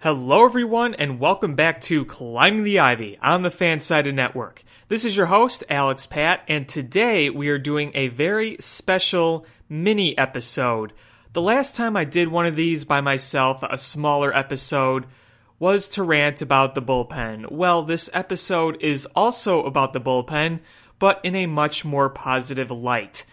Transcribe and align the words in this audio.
Hello, 0.00 0.44
everyone, 0.44 0.92
and 0.96 1.18
welcome 1.18 1.54
back 1.54 1.80
to 1.80 2.04
Climbing 2.04 2.64
the 2.64 2.78
Ivy 2.78 3.18
on 3.22 3.40
the 3.40 3.48
Fansided 3.48 4.12
Network. 4.12 4.62
This 4.88 5.06
is 5.06 5.16
your 5.16 5.26
host, 5.26 5.64
Alex 5.70 6.04
Pat, 6.04 6.42
and 6.48 6.68
today 6.68 7.30
we 7.30 7.48
are 7.48 7.56
doing 7.56 7.92
a 7.94 8.08
very 8.08 8.58
special 8.60 9.46
mini 9.70 10.16
episode. 10.18 10.92
The 11.32 11.40
last 11.40 11.76
time 11.76 11.96
I 11.96 12.04
did 12.04 12.28
one 12.28 12.44
of 12.44 12.56
these 12.56 12.84
by 12.84 13.00
myself, 13.00 13.62
a 13.62 13.78
smaller 13.78 14.36
episode, 14.36 15.06
was 15.58 15.88
to 15.88 16.02
rant 16.02 16.42
about 16.42 16.74
the 16.74 16.82
bullpen. 16.82 17.50
Well, 17.50 17.82
this 17.82 18.10
episode 18.12 18.76
is 18.82 19.06
also 19.16 19.64
about 19.64 19.94
the 19.94 20.00
bullpen, 20.00 20.60
but 20.98 21.20
in 21.24 21.34
a 21.34 21.46
much 21.46 21.86
more 21.86 22.10
positive 22.10 22.70
light. 22.70 23.24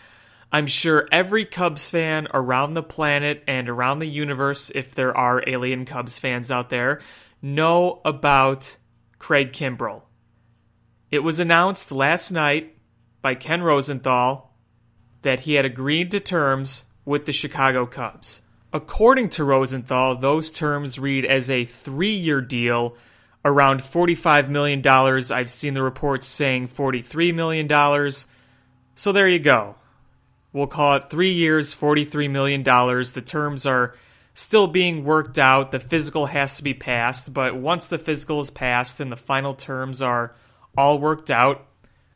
I'm 0.53 0.67
sure 0.67 1.07
every 1.11 1.45
Cubs 1.45 1.89
fan 1.89 2.27
around 2.31 2.75
the 2.75 2.83
planet 2.83 3.43
and 3.47 3.67
around 3.67 3.97
the 3.97 4.07
universe, 4.07 4.71
if 4.75 4.93
there 4.93 5.17
are 5.17 5.43
alien 5.47 5.83
Cubs 5.83 6.19
fans 6.19 6.51
out 6.51 6.69
there, 6.69 7.01
know 7.41 8.01
about 8.05 8.77
Craig 9.17 9.51
Kimbrel. 9.51 10.03
It 11.09 11.23
was 11.23 11.39
announced 11.39 11.91
last 11.91 12.29
night 12.29 12.77
by 13.23 13.33
Ken 13.33 13.63
Rosenthal 13.63 14.53
that 15.23 15.41
he 15.41 15.55
had 15.55 15.65
agreed 15.65 16.11
to 16.11 16.19
terms 16.19 16.85
with 17.03 17.25
the 17.25 17.33
Chicago 17.33 17.87
Cubs. 17.87 18.43
According 18.71 19.29
to 19.29 19.43
Rosenthal, 19.43 20.15
those 20.15 20.51
terms 20.51 20.99
read 20.99 21.25
as 21.25 21.49
a 21.49 21.65
three 21.65 22.13
year 22.13 22.41
deal, 22.41 22.95
around 23.43 23.81
$45 23.81 24.49
million. 24.49 24.87
I've 24.87 25.49
seen 25.49 25.73
the 25.73 25.81
reports 25.81 26.27
saying 26.27 26.67
$43 26.67 27.33
million. 27.33 28.11
So 28.95 29.11
there 29.11 29.27
you 29.27 29.39
go. 29.39 29.77
We'll 30.53 30.67
call 30.67 30.95
it 30.95 31.09
three 31.09 31.31
years, 31.31 31.73
$43 31.73 32.29
million. 32.29 32.63
The 32.63 33.23
terms 33.25 33.65
are 33.65 33.95
still 34.35 34.67
being 34.67 35.03
worked 35.03 35.39
out. 35.39 35.71
The 35.71 35.79
physical 35.79 36.27
has 36.27 36.57
to 36.57 36.63
be 36.63 36.75
passed, 36.75 37.33
but 37.33 37.55
once 37.55 37.87
the 37.87 37.97
physical 37.97 38.39
is 38.39 38.51
passed 38.51 38.99
and 38.99 39.11
the 39.11 39.17
final 39.17 39.55
terms 39.55 40.01
are 40.01 40.35
all 40.77 40.99
worked 40.99 41.31
out, 41.31 41.65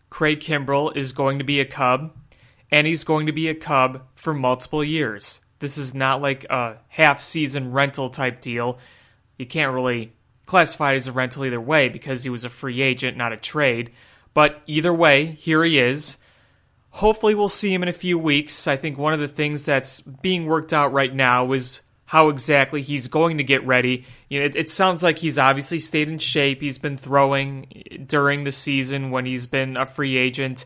Craig 0.09 0.39
Kimbrel 0.39 0.95
is 0.95 1.11
going 1.11 1.39
to 1.39 1.43
be 1.43 1.59
a 1.59 1.65
Cub, 1.65 2.15
and 2.71 2.87
he's 2.87 3.03
going 3.03 3.25
to 3.25 3.33
be 3.33 3.49
a 3.49 3.55
Cub 3.55 4.03
for 4.15 4.33
multiple 4.33 4.83
years. 4.83 5.41
This 5.59 5.77
is 5.77 5.93
not 5.93 6.21
like 6.21 6.45
a 6.45 6.77
half 6.89 7.19
season 7.19 7.71
rental 7.71 8.09
type 8.09 8.39
deal. 8.39 8.77
You 9.37 9.47
can't 9.47 9.73
really 9.73 10.13
classify 10.45 10.93
it 10.93 10.97
as 10.97 11.07
a 11.07 11.11
rental 11.11 11.45
either 11.45 11.59
way 11.59 11.89
because 11.89 12.23
he 12.23 12.29
was 12.29 12.45
a 12.45 12.49
free 12.49 12.81
agent, 12.81 13.17
not 13.17 13.33
a 13.33 13.37
trade. 13.37 13.91
But 14.33 14.61
either 14.67 14.93
way, 14.93 15.25
here 15.25 15.63
he 15.63 15.79
is. 15.79 16.17
Hopefully, 16.97 17.35
we'll 17.35 17.47
see 17.47 17.71
him 17.71 17.83
in 17.83 17.89
a 17.89 17.93
few 17.93 18.17
weeks. 18.17 18.67
I 18.67 18.75
think 18.75 18.97
one 18.97 19.13
of 19.13 19.19
the 19.19 19.27
things 19.27 19.63
that's 19.63 20.01
being 20.01 20.47
worked 20.47 20.73
out 20.73 20.91
right 20.93 21.13
now 21.13 21.51
is 21.53 21.81
how 22.05 22.29
exactly 22.29 22.81
he's 22.81 23.07
going 23.07 23.37
to 23.37 23.43
get 23.43 23.63
ready. 23.67 24.03
You 24.29 24.39
know, 24.39 24.45
it, 24.47 24.55
it, 24.55 24.69
sounds 24.69 25.03
like 25.03 25.19
he's 25.19 25.37
obviously 25.37 25.77
stayed 25.77 26.09
in 26.09 26.17
shape. 26.17 26.59
He's 26.59 26.79
been 26.79 26.97
throwing 26.97 28.03
during 28.07 28.45
the 28.45 28.51
season 28.51 29.11
when 29.11 29.27
he's 29.27 29.45
been 29.45 29.77
a 29.77 29.85
free 29.85 30.17
agent. 30.17 30.65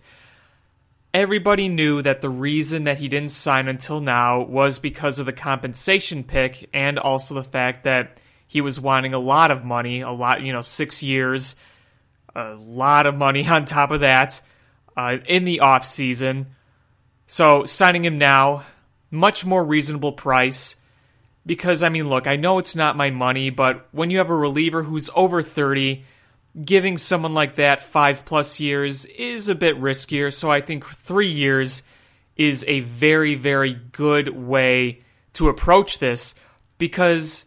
Everybody 1.13 1.67
knew 1.67 2.02
that 2.02 2.21
the 2.21 2.29
reason 2.29 2.85
that 2.85 2.99
he 2.99 3.09
didn't 3.09 3.31
sign 3.31 3.67
until 3.67 3.99
now 3.99 4.41
was 4.41 4.79
because 4.79 5.19
of 5.19 5.25
the 5.25 5.33
compensation 5.33 6.23
pick 6.23 6.69
and 6.73 6.97
also 6.97 7.35
the 7.35 7.43
fact 7.43 7.83
that 7.83 8.21
he 8.47 8.61
was 8.61 8.79
wanting 8.79 9.13
a 9.13 9.19
lot 9.19 9.52
of 9.52 9.65
money, 9.65 9.99
a 9.99 10.11
lot, 10.11 10.41
you 10.41 10.53
know, 10.53 10.61
six 10.61 11.03
years, 11.03 11.57
a 12.33 12.53
lot 12.53 13.05
of 13.05 13.15
money 13.15 13.45
on 13.49 13.65
top 13.65 13.91
of 13.91 13.99
that 13.99 14.39
uh, 14.95 15.17
in 15.25 15.45
the 15.45 15.59
off 15.59 15.86
season. 15.86 16.47
So 17.28 17.66
signing 17.66 18.06
him 18.06 18.17
now, 18.17 18.66
much 19.09 19.45
more 19.45 19.64
reasonable 19.64 20.14
price. 20.14 20.75
Because 21.45 21.81
I 21.81 21.89
mean, 21.89 22.08
look, 22.09 22.28
I 22.28 22.36
know 22.36 22.59
it's 22.59 22.75
not 22.75 22.98
my 22.98 23.09
money, 23.09 23.50
but 23.50 23.88
when 23.92 24.09
you 24.09 24.20
have 24.20 24.30
a 24.30 24.36
reliever 24.36 24.83
who's 24.83 25.09
over 25.16 25.42
30, 25.42 26.03
giving 26.64 26.98
someone 26.98 27.33
like 27.33 27.56
that 27.56 27.80
five 27.80 28.25
plus 28.25 28.59
years 28.59 29.06
is 29.06 29.50
a 29.50 29.56
bit 29.56 29.80
riskier. 29.80 30.33
So 30.33 30.52
I 30.52 30.61
think 30.61 30.86
three 30.86 31.30
years 31.30 31.83
is 32.36 32.65
a 32.67 32.82
very, 32.82 33.36
very 33.36 33.73
good 33.73 34.30
way 34.30 34.99
to 35.33 35.49
approach 35.49 35.99
this 35.99 36.36
because 36.77 37.45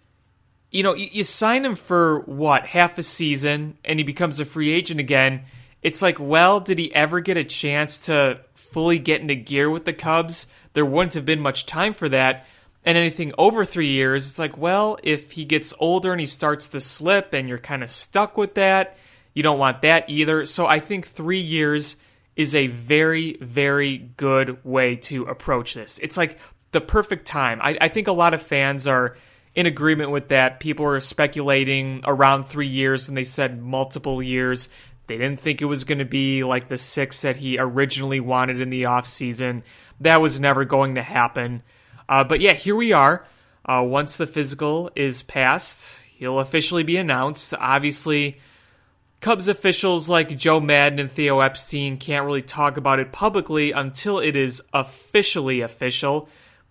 you 0.71 0.83
know 0.83 0.95
you, 0.95 1.25
sign 1.25 1.65
him 1.65 1.75
for 1.75 2.21
what 2.21 2.67
half 2.67 2.99
a 2.99 3.03
season 3.03 3.77
and 3.85 3.99
he 3.99 4.05
becomes 4.05 4.41
a 4.41 4.45
free 4.45 4.73
agent 4.73 5.01
again 5.01 5.45
it's 5.85 6.01
like, 6.03 6.19
well, 6.19 6.61
did 6.61 6.79
he 6.79 6.93
ever 6.95 7.21
get 7.21 7.37
a 7.37 7.45
chance 7.45 8.07
to 8.07 8.41
fully 8.55 8.99
get 8.99 9.21
into 9.21 9.35
gear 9.35 9.71
with 9.71 9.85
the 9.85 9.93
Cubs? 9.93 10.47
There 10.73 10.85
wouldn't 10.85 11.15
have 11.15 11.27
been 11.27 11.41
much 11.41 11.67
time 11.67 11.93
for 11.93 12.09
that. 12.09 12.47
And 12.87 12.99
anything 12.99 13.33
over 13.39 13.65
three 13.65 13.89
years, 13.89 14.27
it's 14.27 14.39
like, 14.39 14.57
well, 14.57 14.99
if 15.03 15.33
he 15.33 15.45
gets 15.45 15.75
older 15.79 16.11
and 16.11 16.21
he 16.21 16.27
starts 16.27 16.69
to 16.69 16.81
slip 16.81 17.35
and 17.35 17.49
you're 17.49 17.59
kind 17.59 17.83
of 17.83 17.91
stuck 17.91 18.37
with 18.37 18.55
that, 18.55 18.97
you 19.35 19.43
don't 19.43 19.59
want 19.59 19.83
that 19.83 20.09
either. 20.09 20.47
So 20.47 20.67
I 20.67 20.81
think 20.81 21.07
three 21.07 21.41
years 21.41 21.97
is 22.35 22.55
a 22.55 22.67
very, 22.69 23.37
very 23.41 23.99
good 23.99 24.65
way 24.65 24.97
to 24.97 25.25
approach 25.25 25.75
this. 25.75 25.99
It's 26.03 26.17
like 26.17 26.39
the 26.73 26.81
perfect 26.81 27.27
time. 27.27 27.61
I, 27.63 27.77
I 27.81 27.89
think 27.89 28.09
a 28.09 28.13
lot 28.13 28.33
of 28.33 28.43
fans 28.43 28.87
are 28.87 29.17
in 29.55 29.67
agreement 29.67 30.11
with 30.11 30.29
that. 30.29 30.61
People 30.61 30.87
are 30.87 30.99
speculating 31.01 32.01
around 32.05 32.45
three 32.45 32.69
years 32.69 33.07
when 33.07 33.15
they 33.15 33.25
said 33.25 33.63
multiple 33.63 34.23
years. 34.23 34.69
They 35.07 35.19
didn't 35.19 35.41
think 35.41 35.61
it 35.61 35.67
was 35.67 35.85
going 35.85 35.99
to 35.99 36.05
be 36.05 36.45
like 36.45 36.69
the 36.69 36.79
six 36.79 37.23
that 37.23 37.37
he 37.37 37.59
originally 37.59 38.21
wanted 38.21 38.61
in 38.61 38.71
the 38.71 38.85
offseason. 38.85 39.63
That 40.01 40.23
was 40.23 40.41
never 40.41 40.65
going 40.65 40.95
to 40.95 41.03
happen. 41.03 41.63
Uh, 42.09 42.25
but 42.25 42.41
yeah, 42.41 42.53
here 42.53 42.77
we 42.77 42.93
are. 42.93 43.27
Uh, 43.67 43.83
once 43.87 44.17
the 44.17 44.27
physical 44.27 44.91
is 44.95 45.23
passed, 45.23 46.03
he'll 46.17 46.41
officially 46.41 46.83
be 46.83 46.97
announced. 46.97 47.55
Obviously, 47.59 48.39
Cubs 49.21 49.49
officials 49.49 50.09
like 50.09 50.37
Joe 50.37 50.61
Maddon 50.61 50.99
and 50.99 51.11
Theo 51.11 51.41
Epstein 51.41 51.97
can't 51.97 52.27
really 52.27 52.43
talk 52.43 52.77
about 52.77 52.99
it 52.99 53.13
publicly 53.13 53.73
until 53.73 54.19
it 54.19 54.37
is 54.37 54.63
officially 54.75 55.63
official. 55.63 56.29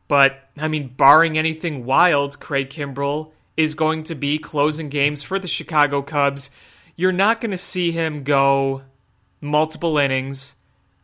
But, 0.07 0.49
I 0.57 0.67
mean, 0.67 0.89
barring 0.89 1.37
anything 1.37 1.85
wild, 1.85 2.39
Craig 2.39 2.69
Kimbrel 2.69 3.31
is 3.57 3.73
going 3.73 4.03
to 4.03 4.15
be 4.15 4.37
closing 4.37 4.89
games 4.89 5.23
for 5.23 5.39
the 5.39 5.47
Chicago 5.47 6.01
Cubs 6.01 6.51
you're 6.95 7.11
not 7.11 7.41
going 7.41 7.51
to 7.51 7.57
see 7.57 7.91
him 7.91 8.23
go 8.23 8.83
multiple 9.41 9.97
innings. 9.97 10.55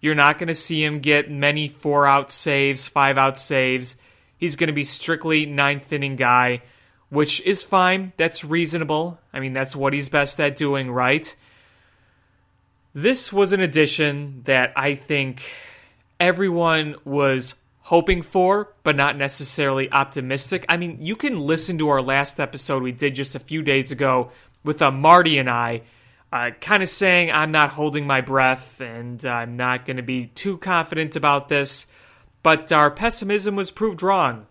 You're 0.01 0.15
not 0.15 0.37
going 0.39 0.47
to 0.47 0.55
see 0.55 0.83
him 0.83 0.99
get 0.99 1.29
many 1.29 1.67
four 1.67 2.07
out 2.07 2.31
saves, 2.31 2.87
five 2.87 3.17
out 3.17 3.37
saves. 3.37 3.97
He's 4.37 4.55
going 4.55 4.67
to 4.67 4.73
be 4.73 4.85
strictly 4.85 5.45
ninth 5.45 5.91
inning 5.91 6.15
guy, 6.15 6.61
which 7.09 7.41
is 7.41 7.63
fine. 7.63 8.13
That's 8.17 8.45
reasonable. 8.45 9.19
I 9.33 9.39
mean, 9.39 9.53
that's 9.53 9.75
what 9.75 9.93
he's 9.93 10.09
best 10.09 10.39
at 10.39 10.55
doing, 10.55 10.89
right? 10.89 11.35
This 12.93 13.33
was 13.33 13.51
an 13.51 13.59
addition 13.59 14.41
that 14.45 14.71
I 14.75 14.95
think 14.95 15.43
everyone 16.19 16.95
was 17.03 17.55
hoping 17.81 18.21
for, 18.21 18.73
but 18.83 18.95
not 18.95 19.17
necessarily 19.17 19.91
optimistic. 19.91 20.65
I 20.69 20.77
mean, 20.77 20.99
you 21.01 21.15
can 21.15 21.39
listen 21.39 21.77
to 21.79 21.89
our 21.89 22.01
last 22.01 22.39
episode 22.39 22.83
we 22.83 22.91
did 22.91 23.15
just 23.15 23.35
a 23.35 23.39
few 23.39 23.63
days 23.63 23.91
ago 23.91 24.31
with 24.63 24.81
uh, 24.81 24.91
Marty 24.91 25.37
and 25.37 25.49
I 25.49 25.81
uh, 26.31 26.51
kind 26.61 26.83
of 26.83 26.89
saying 26.89 27.31
I'm 27.31 27.51
not 27.51 27.71
holding 27.71 28.05
my 28.05 28.21
breath 28.21 28.81
and 28.81 29.23
I'm 29.25 29.57
not 29.57 29.85
going 29.85 29.97
to 29.97 30.03
be 30.03 30.27
too 30.27 30.57
confident 30.57 31.15
about 31.15 31.49
this. 31.49 31.87
But 32.43 32.71
our 32.71 32.91
pessimism 32.91 33.55
was 33.55 33.71
proved 33.71 34.01
wrong. 34.01 34.45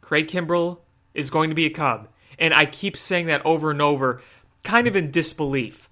Craig 0.00 0.28
Kimbrel 0.28 0.78
is 1.14 1.30
going 1.30 1.50
to 1.50 1.56
be 1.56 1.66
a 1.66 1.70
Cub. 1.70 2.08
And 2.38 2.52
I 2.52 2.66
keep 2.66 2.96
saying 2.96 3.26
that 3.26 3.44
over 3.46 3.70
and 3.70 3.80
over, 3.80 4.20
kind 4.62 4.86
of 4.86 4.94
in 4.94 5.10
disbelief. 5.10 5.88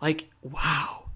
Like, 0.00 0.28
wow, 0.42 1.08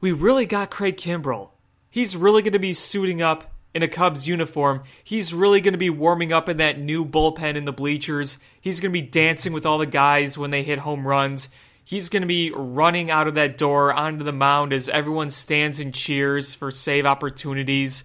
we 0.00 0.12
really 0.12 0.46
got 0.46 0.70
Craig 0.70 0.96
Kimbrel. 0.96 1.50
He's 1.90 2.16
really 2.16 2.40
going 2.40 2.54
to 2.54 2.58
be 2.58 2.72
suiting 2.72 3.20
up 3.20 3.52
in 3.74 3.82
a 3.82 3.88
Cubs 3.88 4.26
uniform. 4.26 4.82
He's 5.02 5.32
really 5.32 5.60
going 5.60 5.74
to 5.74 5.78
be 5.78 5.90
warming 5.90 6.32
up 6.32 6.48
in 6.48 6.56
that 6.56 6.78
new 6.78 7.04
bullpen 7.04 7.54
in 7.54 7.64
the 7.64 7.72
bleachers. 7.72 8.38
He's 8.60 8.80
going 8.80 8.92
to 8.92 9.00
be 9.00 9.06
dancing 9.06 9.52
with 9.52 9.66
all 9.66 9.78
the 9.78 9.86
guys 9.86 10.36
when 10.36 10.50
they 10.50 10.62
hit 10.62 10.80
home 10.80 11.06
runs. 11.06 11.48
He's 11.84 12.08
going 12.08 12.22
to 12.22 12.28
be 12.28 12.52
running 12.54 13.10
out 13.10 13.26
of 13.26 13.34
that 13.34 13.56
door 13.56 13.92
onto 13.92 14.24
the 14.24 14.32
mound 14.32 14.72
as 14.72 14.88
everyone 14.88 15.30
stands 15.30 15.80
and 15.80 15.94
cheers 15.94 16.54
for 16.54 16.70
save 16.70 17.06
opportunities 17.06 18.04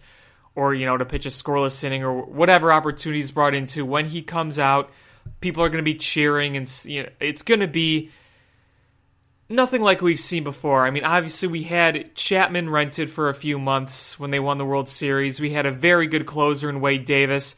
or, 0.55 0.73
you 0.73 0.85
know, 0.85 0.97
to 0.97 1.05
pitch 1.05 1.25
a 1.25 1.29
scoreless 1.29 1.83
inning 1.83 2.03
or 2.03 2.25
whatever 2.25 2.71
opportunities 2.71 3.31
brought 3.31 3.53
into. 3.53 3.85
When 3.85 4.05
he 4.05 4.21
comes 4.21 4.57
out, 4.57 4.89
people 5.41 5.63
are 5.63 5.69
going 5.69 5.83
to 5.83 5.83
be 5.83 5.95
cheering 5.95 6.55
and 6.57 6.85
you 6.85 7.03
know, 7.03 7.09
it's 7.19 7.41
going 7.41 7.59
to 7.59 7.67
be 7.67 8.11
nothing 9.49 9.81
like 9.81 10.01
we've 10.01 10.19
seen 10.19 10.43
before. 10.43 10.85
I 10.85 10.91
mean, 10.91 11.03
obviously, 11.03 11.47
we 11.47 11.63
had 11.63 12.15
Chapman 12.15 12.69
rented 12.69 13.09
for 13.09 13.29
a 13.29 13.33
few 13.33 13.59
months 13.59 14.19
when 14.19 14.31
they 14.31 14.39
won 14.39 14.57
the 14.57 14.65
World 14.65 14.89
Series. 14.89 15.39
We 15.39 15.51
had 15.51 15.65
a 15.65 15.71
very 15.71 16.07
good 16.07 16.25
closer 16.25 16.69
in 16.69 16.81
Wade 16.81 17.05
Davis. 17.05 17.55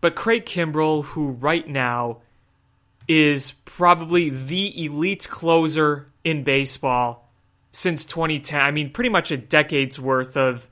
But 0.00 0.14
Craig 0.14 0.46
Kimbrel, 0.46 1.04
who 1.04 1.30
right 1.30 1.66
now 1.66 2.18
is 3.08 3.52
probably 3.64 4.28
the 4.30 4.84
elite 4.84 5.28
closer 5.28 6.08
in 6.24 6.44
baseball 6.44 7.32
since 7.72 8.04
2010. 8.04 8.60
I 8.60 8.70
mean, 8.70 8.90
pretty 8.90 9.10
much 9.10 9.30
a 9.30 9.36
decade's 9.36 9.98
worth 9.98 10.36
of 10.36 10.68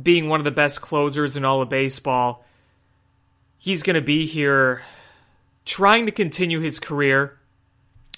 being 0.00 0.28
one 0.28 0.40
of 0.40 0.44
the 0.44 0.50
best 0.50 0.80
closers 0.80 1.36
in 1.36 1.44
all 1.44 1.62
of 1.62 1.68
baseball. 1.68 2.44
He's 3.58 3.82
going 3.82 3.94
to 3.94 4.02
be 4.02 4.26
here 4.26 4.82
trying 5.64 6.06
to 6.06 6.12
continue 6.12 6.60
his 6.60 6.78
career. 6.78 7.38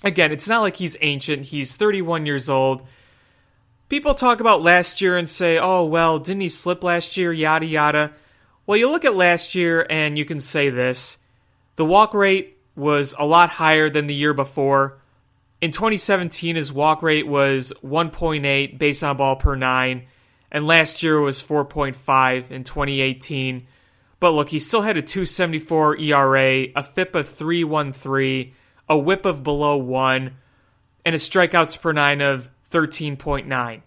Again, 0.05 0.33
it's 0.33 0.49
not 0.49 0.63
like 0.63 0.77
he's 0.77 0.97
ancient, 1.01 1.47
he's 1.47 1.77
31 1.77 2.27
years 2.27 2.49
old. 2.49 2.87
People 3.89 4.15
talk 4.15 4.41
about 4.41 4.63
last 4.63 5.01
year 5.01 5.17
and 5.17 5.29
say, 5.29 5.59
oh, 5.59 5.85
well, 5.85 6.19
didn't 6.19 6.41
he 6.41 6.49
slip 6.49 6.83
last 6.83 7.17
year? 7.17 7.33
Yada, 7.33 7.67
yada. 7.67 8.13
Well, 8.67 8.79
you 8.79 8.91
look 8.91 9.05
at 9.05 9.15
last 9.15 9.55
year 9.55 9.87
and 9.91 10.17
you 10.17 10.25
can 10.25 10.41
say 10.41 10.71
this 10.71 11.19
the 11.77 11.85
walk 11.85 12.15
rate 12.15 12.59
was 12.75 13.15
a 13.19 13.27
lot 13.27 13.51
higher 13.51 13.91
than 13.91 14.07
the 14.07 14.15
year 14.15 14.35
before. 14.35 14.99
In 15.61 15.71
2017, 15.71 16.57
his 16.57 16.73
walk 16.73 17.03
rate 17.03 17.27
was 17.27 17.73
1.8 17.85 18.79
base 18.79 19.03
on 19.03 19.17
ball 19.17 19.37
per 19.37 19.55
nine, 19.55 20.07
and 20.51 20.67
last 20.67 21.03
year 21.03 21.21
was 21.21 21.41
4.5 21.41 22.51
in 22.51 22.65
2018. 22.65 23.67
But 24.19 24.31
look, 24.31 24.49
he 24.49 24.59
still 24.59 24.83
had 24.83 24.97
a 24.97 25.03
274 25.03 25.99
ERA, 25.99 26.67
a 26.75 26.83
FIP 26.83 27.15
of 27.15 27.29
313, 27.29 28.55
a 28.89 28.99
whip 28.99 29.25
of 29.25 29.43
below 29.43 29.77
1, 29.77 30.37
and 31.05 31.15
a 31.15 31.19
strikeouts 31.19 31.81
per 31.81 31.93
9 31.93 32.21
of 32.21 32.51
13.9. 32.71 33.83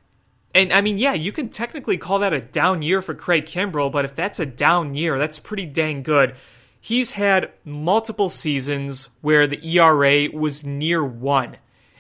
And 0.54 0.72
I 0.72 0.82
mean, 0.82 0.98
yeah, 0.98 1.14
you 1.14 1.34
can 1.34 1.50
technically 1.50 1.98
call 1.98 2.20
that 2.20 2.32
a 2.32 2.40
down 2.40 2.82
year 2.82 3.02
for 3.02 3.14
Craig 3.14 3.46
Kimbrel, 3.46 3.92
but 3.92 4.06
if 4.06 4.16
that's 4.16 4.40
a 4.40 4.46
down 4.46 4.96
year, 4.96 5.18
that's 5.18 5.38
pretty 5.38 5.66
dang 5.66 6.02
good. 6.02 6.36
He's 6.80 7.14
had 7.14 7.52
multiple 7.66 8.30
seasons 8.30 9.10
where 9.22 9.48
the 9.48 9.78
ERA 9.78 10.30
was 10.32 10.64
near 10.64 11.04
1. 11.04 11.58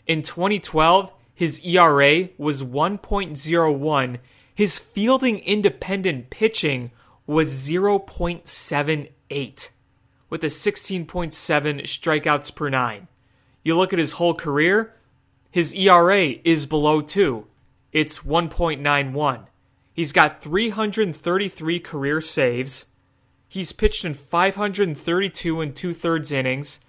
In 0.08 0.22
2012, 0.22 1.12
his 1.34 1.60
ERA 1.66 2.30
was 2.38 2.64
1.01. 2.64 4.20
His 4.54 4.80
fielding 4.80 5.40
independent 5.40 6.30
pitching 6.30 6.92
was 7.28 7.68
0.78 7.68 9.70
with 10.30 10.44
a 10.44 10.48
16.7 10.48 11.06
strikeouts 11.84 12.56
per 12.56 12.70
9. 12.70 13.08
You 13.64 13.78
look 13.78 13.94
at 13.94 14.00
his 14.00 14.14
whole 14.14 14.34
career, 14.34 14.94
his 15.52 15.74
ERA 15.74 16.36
is 16.44 16.66
below 16.66 17.02
2. 17.02 17.48
It's 17.92 18.20
1.91. 18.20 19.46
He's 19.94 20.12
got 20.12 20.42
333 20.42 21.80
career 21.80 22.20
saves. 22.20 22.86
He's 23.48 23.72
pitched 23.72 24.04
in 24.04 24.14
532 24.14 25.62
and 25.62 25.74
two 25.74 25.94
thirds 25.94 26.32
innings. 26.32 26.80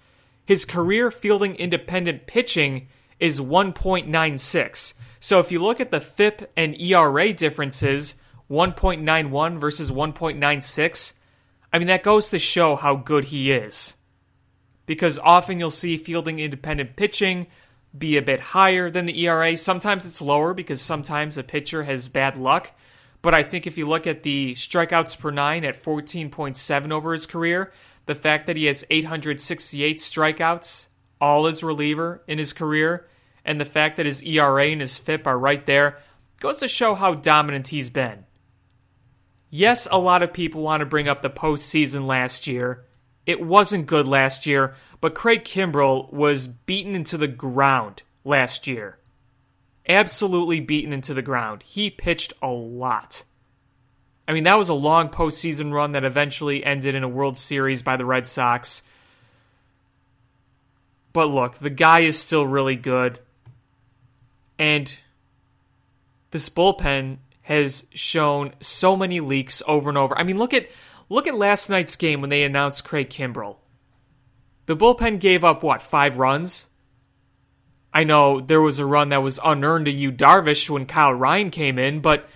His 0.45 0.65
career 0.65 1.09
fielding 1.11 1.55
independent 1.55 2.27
pitching 2.27 2.89
is 3.19 3.39
1.96. 3.39 4.93
So 5.19 5.39
if 5.39 5.51
you 5.51 5.61
look 5.61 5.79
at 5.79 5.91
the 5.91 6.01
FIP 6.01 6.51
and 6.57 6.79
ERA 6.79 7.33
differences, 7.33 8.15
1.91 8.49 9.57
versus 9.57 9.91
1.96, 9.91 11.13
I 11.77 11.79
mean, 11.79 11.89
that 11.89 12.01
goes 12.01 12.31
to 12.31 12.39
show 12.39 12.75
how 12.75 12.95
good 12.95 13.25
he 13.25 13.51
is. 13.51 13.97
Because 14.87 15.19
often 15.19 15.59
you'll 15.59 15.69
see 15.69 15.95
fielding 15.95 16.39
independent 16.39 16.95
pitching 16.95 17.45
be 17.95 18.17
a 18.17 18.21
bit 18.23 18.39
higher 18.39 18.89
than 18.89 19.05
the 19.05 19.27
ERA. 19.27 19.55
Sometimes 19.55 20.03
it's 20.03 20.19
lower 20.19 20.55
because 20.55 20.81
sometimes 20.81 21.37
a 21.37 21.43
pitcher 21.43 21.83
has 21.83 22.07
bad 22.07 22.35
luck. 22.35 22.71
But 23.21 23.35
I 23.35 23.43
think 23.43 23.67
if 23.67 23.77
you 23.77 23.85
look 23.85 24.07
at 24.07 24.23
the 24.23 24.53
strikeouts 24.53 25.19
per 25.19 25.29
nine 25.29 25.63
at 25.63 25.79
14.7 25.79 26.91
over 26.91 27.13
his 27.13 27.27
career, 27.27 27.71
the 28.07 28.15
fact 28.15 28.47
that 28.47 28.57
he 28.57 28.65
has 28.65 28.83
868 28.89 29.97
strikeouts, 29.99 30.87
all 31.21 31.45
as 31.45 31.61
reliever 31.61 32.23
in 32.25 32.39
his 32.39 32.53
career, 32.53 33.07
and 33.45 33.61
the 33.61 33.65
fact 33.65 33.97
that 33.97 34.07
his 34.07 34.23
ERA 34.23 34.65
and 34.65 34.81
his 34.81 34.97
FIP 34.97 35.27
are 35.27 35.37
right 35.37 35.67
there 35.67 35.99
goes 36.39 36.57
to 36.61 36.67
show 36.67 36.95
how 36.95 37.13
dominant 37.13 37.67
he's 37.67 37.91
been. 37.91 38.25
Yes, 39.49 39.87
a 39.91 39.97
lot 39.97 40.23
of 40.23 40.33
people 40.33 40.61
want 40.61 40.81
to 40.81 40.85
bring 40.85 41.07
up 41.07 41.21
the 41.21 41.29
postseason 41.29 42.05
last 42.05 42.47
year. 42.47 42.83
It 43.25 43.41
wasn't 43.41 43.87
good 43.87 44.07
last 44.07 44.45
year, 44.45 44.75
but 44.99 45.15
Craig 45.15 45.43
Kimbrel 45.43 46.11
was 46.11 46.47
beaten 46.47 46.95
into 46.95 47.17
the 47.17 47.27
ground 47.27 48.03
last 48.23 48.67
year. 48.67 48.99
Absolutely 49.87 50.59
beaten 50.59 50.91
into 50.91 51.13
the 51.13 51.21
ground. 51.21 51.63
He 51.63 51.89
pitched 51.89 52.33
a 52.41 52.49
lot. 52.49 53.23
I 54.27 54.33
mean, 54.33 54.43
that 54.43 54.57
was 54.57 54.67
a 54.67 54.73
long 54.73 55.09
postseason 55.09 55.71
run 55.71 55.93
that 55.93 56.03
eventually 56.03 56.63
ended 56.63 56.95
in 56.95 57.03
a 57.03 57.09
World 57.09 57.37
Series 57.37 57.81
by 57.81 57.95
the 57.95 58.05
Red 58.05 58.25
Sox. 58.25 58.83
But 61.13 61.29
look, 61.29 61.55
the 61.55 61.69
guy 61.69 62.01
is 62.01 62.19
still 62.19 62.45
really 62.45 62.75
good. 62.75 63.19
And 64.59 64.93
this 66.31 66.49
bullpen 66.49 67.19
has 67.47 67.85
shown 67.93 68.51
so 68.59 68.97
many 68.97 69.21
leaks 69.21 69.63
over 69.65 69.87
and 69.87 69.97
over. 69.97 70.17
I 70.19 70.23
mean, 70.23 70.37
look 70.37 70.53
at 70.53 70.69
look 71.07 71.27
at 71.27 71.33
last 71.33 71.69
night's 71.69 71.95
game 71.95 72.19
when 72.19 72.29
they 72.29 72.43
announced 72.43 72.83
Craig 72.83 73.09
Kimbrel. 73.09 73.55
The 74.65 74.75
bullpen 74.75 75.21
gave 75.21 75.45
up 75.45 75.63
what 75.63 75.81
five 75.81 76.17
runs. 76.17 76.67
I 77.93 78.03
know 78.03 78.41
there 78.41 78.61
was 78.61 78.79
a 78.79 78.85
run 78.85 79.09
that 79.09 79.23
was 79.23 79.39
unearned 79.41 79.85
to 79.85 79.91
Yu 79.91 80.11
Darvish 80.11 80.69
when 80.69 80.85
Kyle 80.85 81.13
Ryan 81.13 81.49
came 81.49 81.79
in, 81.79 82.01
but 82.01 82.27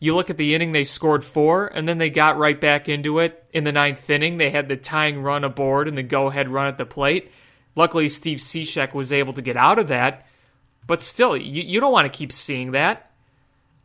you 0.00 0.16
look 0.16 0.28
at 0.28 0.38
the 0.38 0.56
inning 0.56 0.72
they 0.72 0.82
scored 0.82 1.24
four, 1.24 1.68
and 1.68 1.88
then 1.88 1.98
they 1.98 2.10
got 2.10 2.36
right 2.36 2.60
back 2.60 2.88
into 2.88 3.20
it 3.20 3.48
in 3.52 3.62
the 3.62 3.70
ninth 3.70 4.10
inning. 4.10 4.38
They 4.38 4.50
had 4.50 4.68
the 4.68 4.76
tying 4.76 5.22
run 5.22 5.44
aboard 5.44 5.86
and 5.86 5.96
the 5.96 6.02
go-ahead 6.02 6.48
run 6.48 6.66
at 6.66 6.78
the 6.78 6.84
plate. 6.84 7.30
Luckily, 7.76 8.08
Steve 8.08 8.38
Cishek 8.38 8.92
was 8.92 9.12
able 9.12 9.34
to 9.34 9.42
get 9.42 9.56
out 9.56 9.78
of 9.78 9.86
that, 9.86 10.26
but 10.88 11.00
still, 11.00 11.36
you, 11.36 11.62
you 11.62 11.78
don't 11.78 11.92
want 11.92 12.12
to 12.12 12.18
keep 12.18 12.32
seeing 12.32 12.72
that. 12.72 13.07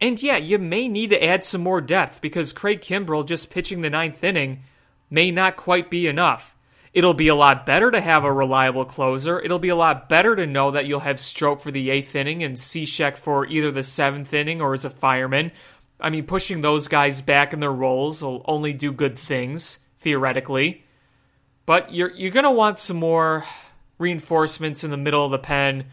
And 0.01 0.21
yeah, 0.21 0.37
you 0.37 0.59
may 0.59 0.87
need 0.87 1.11
to 1.11 1.23
add 1.23 1.43
some 1.43 1.61
more 1.61 1.81
depth 1.81 2.21
because 2.21 2.51
Craig 2.51 2.81
Kimbrel 2.81 3.25
just 3.25 3.49
pitching 3.49 3.81
the 3.81 3.89
ninth 3.89 4.23
inning 4.23 4.63
may 5.09 5.31
not 5.31 5.55
quite 5.55 5.89
be 5.89 6.07
enough. 6.07 6.57
It'll 6.93 7.13
be 7.15 7.27
a 7.27 7.35
lot 7.35 7.65
better 7.65 7.89
to 7.89 8.01
have 8.01 8.23
a 8.23 8.31
reliable 8.31 8.85
closer. 8.85 9.39
It'll 9.39 9.59
be 9.59 9.69
a 9.69 9.75
lot 9.75 10.07
better 10.09 10.35
to 10.35 10.45
know 10.45 10.69
that 10.71 10.85
you'll 10.85 10.99
have 10.99 11.19
Strop 11.19 11.61
for 11.61 11.71
the 11.71 11.89
eighth 11.89 12.15
inning 12.15 12.43
and 12.43 12.55
Cishek 12.55 13.17
for 13.17 13.47
either 13.47 13.71
the 13.71 13.81
seventh 13.81 14.31
inning 14.33 14.61
or 14.61 14.73
as 14.73 14.85
a 14.85 14.91
fireman. 14.91 15.51
I 15.99 16.09
mean, 16.09 16.25
pushing 16.25 16.61
those 16.61 16.87
guys 16.87 17.21
back 17.21 17.53
in 17.53 17.61
their 17.61 17.71
roles 17.71 18.21
will 18.21 18.43
only 18.47 18.73
do 18.73 18.91
good 18.91 19.17
things, 19.17 19.79
theoretically. 19.97 20.83
But 21.65 21.93
you're, 21.93 22.11
you're 22.11 22.31
going 22.31 22.43
to 22.43 22.51
want 22.51 22.77
some 22.77 22.97
more 22.97 23.45
reinforcements 23.97 24.83
in 24.83 24.91
the 24.91 24.97
middle 24.97 25.25
of 25.25 25.31
the 25.31 25.39
pen 25.39 25.85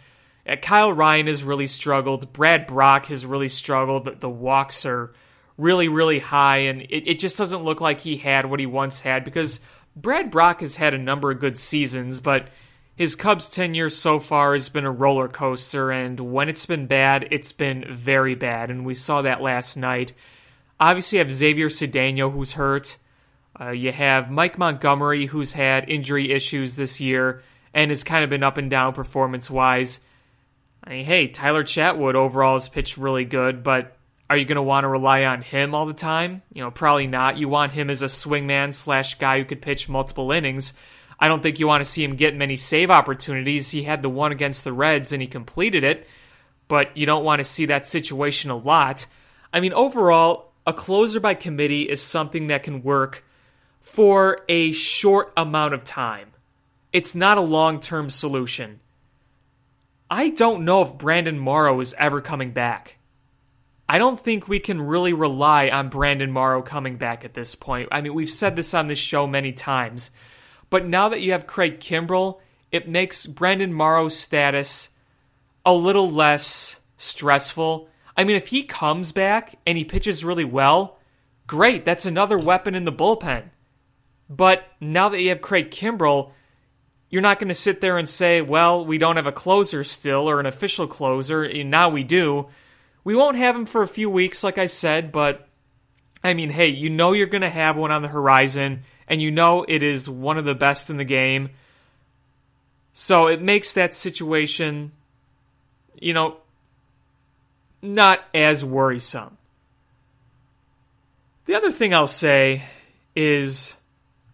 Kyle 0.63 0.93
Ryan 0.93 1.27
has 1.27 1.45
really 1.45 1.67
struggled. 1.67 2.33
Brad 2.33 2.67
Brach 2.67 3.07
has 3.07 3.27
really 3.27 3.49
struggled. 3.49 4.07
The, 4.07 4.13
the 4.13 4.31
walks 4.31 4.87
are 4.87 5.13
really, 5.57 5.89
really 5.89 6.19
high, 6.19 6.59
and 6.59 6.83
it, 6.83 7.09
it 7.09 7.19
just 7.19 7.39
doesn't 7.39 7.65
look 7.65 7.81
like 7.81 8.01
he 8.01 8.17
had 8.17 8.47
what 8.47 8.61
he 8.61 8.67
once 8.67 9.01
had 9.01 9.25
because 9.25 9.61
Brad 9.95 10.31
Brach 10.31 10.61
has 10.61 10.77
had 10.77 10.95
a 10.95 10.99
number 10.99 11.31
of 11.31 11.41
good 11.41 11.59
seasons, 11.59 12.21
but 12.21 12.49
his 12.97 13.15
Cubs 13.15 13.51
tenure 13.51 13.91
so 13.91 14.21
far 14.21 14.53
has 14.53 14.69
been 14.69 14.85
a 14.85 14.91
roller 14.91 15.29
coaster, 15.29 15.91
and 15.91 16.19
when 16.19 16.49
it's 16.49 16.67
been 16.67 16.87
bad, 16.87 17.29
it's 17.31 17.53
been 17.53 17.85
very 17.91 18.35
bad, 18.35 18.71
and 18.71 18.85
we 18.85 18.95
saw 18.95 19.23
that 19.23 19.43
last 19.43 19.77
night. 19.77 20.13
Obviously, 20.79 21.19
you 21.19 21.25
have 21.25 21.33
Xavier 21.33 21.69
Cedeno, 21.69 22.33
who's 22.33 22.53
hurt. 22.53 22.97
Uh, 23.61 23.71
you 23.71 23.93
have 23.93 24.31
Mike 24.31 24.57
Montgomery, 24.57 25.27
who's 25.27 25.53
had 25.53 25.89
injury 25.89 26.31
issues 26.31 26.77
this 26.77 27.01
year 27.01 27.43
and 27.75 27.91
has 27.91 28.05
kind 28.05 28.25
of 28.25 28.31
been 28.31 28.43
up 28.43 28.57
and 28.57 28.71
down 28.71 28.93
performance 28.93 29.51
wise. 29.51 30.01
I 30.83 30.91
mean, 30.91 31.05
hey, 31.05 31.29
Tyler 31.29 31.65
Chatwood 31.65 32.15
overall 32.15 32.55
has 32.55 32.69
pitched 32.69 32.97
really 32.97 33.25
good, 33.25 33.63
but 33.63 33.97
are 34.31 34.37
you 34.37 34.45
going 34.45 34.57
to 34.57 34.63
want 34.63 34.85
to 34.85 34.89
rely 34.89 35.25
on 35.25 35.43
him 35.43 35.75
all 35.75 35.87
the 35.87 35.93
time? 35.93 36.43
You 36.53 36.63
know, 36.63 36.71
probably 36.71 37.07
not. 37.07 37.37
You 37.37 37.49
want 37.49 37.73
him 37.73 37.91
as 37.91 38.03
a 38.03 38.07
swingman 38.07 38.73
slash 38.73 39.17
guy 39.17 39.39
who 39.39 39.45
could 39.45 39.61
pitch 39.61 39.89
multiple 39.89 40.33
innings. 40.33 40.73
I 41.19 41.29
don't 41.29 41.43
think 41.43 41.59
you 41.59 41.67
want 41.67 41.85
to 41.85 41.91
see 41.91 42.03
him 42.03 42.17
get 42.17 42.35
many 42.35 42.57
save 42.57 42.91
opportunities. 42.91 43.71
He 43.71 43.83
had 43.83 44.03
the 44.03 44.09
one 44.09 44.33
against 44.33 44.65
the 44.65 44.73
Reds 44.73 45.13
and 45.13 45.21
he 45.21 45.29
completed 45.29 45.85
it, 45.85 46.07
but 46.69 46.97
you 46.97 47.07
don't 47.07 47.25
want 47.25 47.41
to 47.41 47.45
see 47.45 47.67
that 47.67 47.87
situation 47.87 48.51
a 48.51 48.57
lot. 48.57 49.07
I 49.53 49.61
mean, 49.61 49.75
overall, 49.75 50.53
a 50.67 50.73
closer 50.73 51.21
by 51.21 51.35
committee 51.35 51.83
is 51.83 52.01
something 52.01 52.47
that 52.47 52.63
can 52.63 52.83
work 52.83 53.25
for 53.81 54.41
a 54.49 54.73
short 54.73 55.33
amount 55.37 55.75
of 55.75 55.85
time. 55.85 56.31
It's 56.93 57.15
not 57.15 57.37
a 57.37 57.43
long 57.43 57.81
term 57.81 58.11
solution. 58.11 58.81
I 60.11 60.31
don't 60.31 60.65
know 60.65 60.83
if 60.83 60.99
Brandon 60.99 61.39
Morrow 61.39 61.79
is 61.79 61.95
ever 61.97 62.21
coming 62.21 62.51
back. 62.51 62.99
I 63.89 63.99
don't 63.99 64.19
think 64.19 64.49
we 64.49 64.59
can 64.59 64.83
really 64.83 65.13
rely 65.13 65.69
on 65.69 65.89
Brandon 65.89 66.33
Morrow 66.33 66.63
coming 66.63 66.97
back 66.97 67.25
at 67.25 67.35
this 67.35 67.55
point. 67.55 67.89
I 67.93 68.01
mean, 68.01 68.15
we've 68.15 68.31
said 68.31 68.57
this 68.57 68.75
on 68.75 68.89
this 68.89 68.99
show 68.99 69.27
many 69.29 69.53
times. 69.53 70.11
But 70.69 70.87
now 70.87 71.09
that 71.09 71.21
you 71.21 71.33
have 71.33 71.47
Craig 71.47 71.79
Kimbrel, 71.79 72.41
it 72.73 72.89
makes 72.89 73.27
Brandon 73.27 73.73
Morrow's 73.73 74.17
status 74.17 74.91
a 75.65 75.73
little 75.73 76.11
less 76.11 76.81
stressful. 76.97 77.89
I 78.17 78.25
mean, 78.25 78.37
if 78.37 78.49
he 78.49 78.65
comes 78.65 79.13
back 79.13 79.59
and 79.67 79.79
he 79.79 79.85
pitches 79.85 80.25
really 80.25 80.45
well, 80.45 80.99
great. 81.47 81.85
That's 81.85 82.07
another 82.07 82.39
weapon 82.39 82.75
in 82.75 82.85
the 82.85 82.93
bullpen. 82.93 83.51
But 84.29 84.65
now 84.81 85.09
that 85.09 85.21
you 85.21 85.31
have 85.31 85.41
Craig 85.41 85.71
Kimbrel, 85.71 86.33
you're 87.11 87.23
not 87.23 87.41
going 87.41 87.49
to 87.49 87.55
sit 87.55 87.81
there 87.81 87.99
and 87.99 88.09
say, 88.09 88.41
well, 88.41 88.85
we 88.87 88.97
don't 88.97 89.17
have 89.17 89.27
a 89.27 89.33
closer 89.33 89.83
still 89.83 90.31
or 90.31 90.39
an 90.39 90.47
official 90.47 90.87
closer, 90.87 91.43
and 91.43 91.71
now 91.71 91.89
we 91.91 92.05
do. 92.05 92.49
We 93.03 93.17
won't 93.17 93.37
have 93.37 93.57
him 93.57 93.67
for 93.67 93.83
a 93.83 93.89
few 93.89 94.09
weeks, 94.09 94.45
like 94.45 94.59
I 94.59 94.67
said, 94.67 95.11
but 95.11 95.49
I 96.23 96.35
mean, 96.35 96.51
hey, 96.51 96.69
you 96.69 96.89
know 96.89 97.13
you're 97.13 97.27
going 97.27 97.43
to 97.43 97.51
have 97.51 97.77
one 97.77 97.91
on 97.91 98.03
the 98.03 98.09
horizon, 98.09 98.85
and 99.09 99.21
you 99.21 99.33
know 99.33 99.65
it 99.67 99.83
is 99.83 100.09
one 100.09 100.39
of 100.39 100.45
the 100.45 100.55
best 100.55 100.89
in 100.89 100.99
the 100.99 101.05
game. 101.05 101.51
So 102.93 103.27
it 103.27 103.43
makes 103.43 103.73
that 103.73 103.93
situation, 103.93 104.93
you 105.99 106.13
know, 106.13 106.37
not 107.83 108.21
as 108.33 108.65
worrisome. 108.65 109.37
The 111.47 111.55
other 111.55 111.73
thing 111.73 111.93
I'll 111.93 112.07
say 112.07 112.63
is 113.17 113.77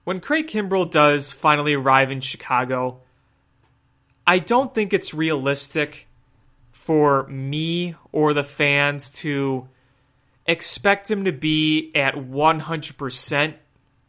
when 0.06 0.20
Craig 0.20 0.46
Kimbrel 0.46 0.88
does 0.88 1.32
finally 1.32 1.74
arrive 1.74 2.12
in 2.12 2.20
Chicago, 2.20 3.00
I 4.24 4.38
don't 4.38 4.72
think 4.72 4.92
it's 4.92 5.12
realistic 5.12 6.06
for 6.70 7.26
me 7.26 7.96
or 8.12 8.32
the 8.32 8.44
fans 8.44 9.10
to 9.10 9.66
expect 10.46 11.10
him 11.10 11.24
to 11.24 11.32
be 11.32 11.90
at 11.96 12.14
100% 12.14 13.54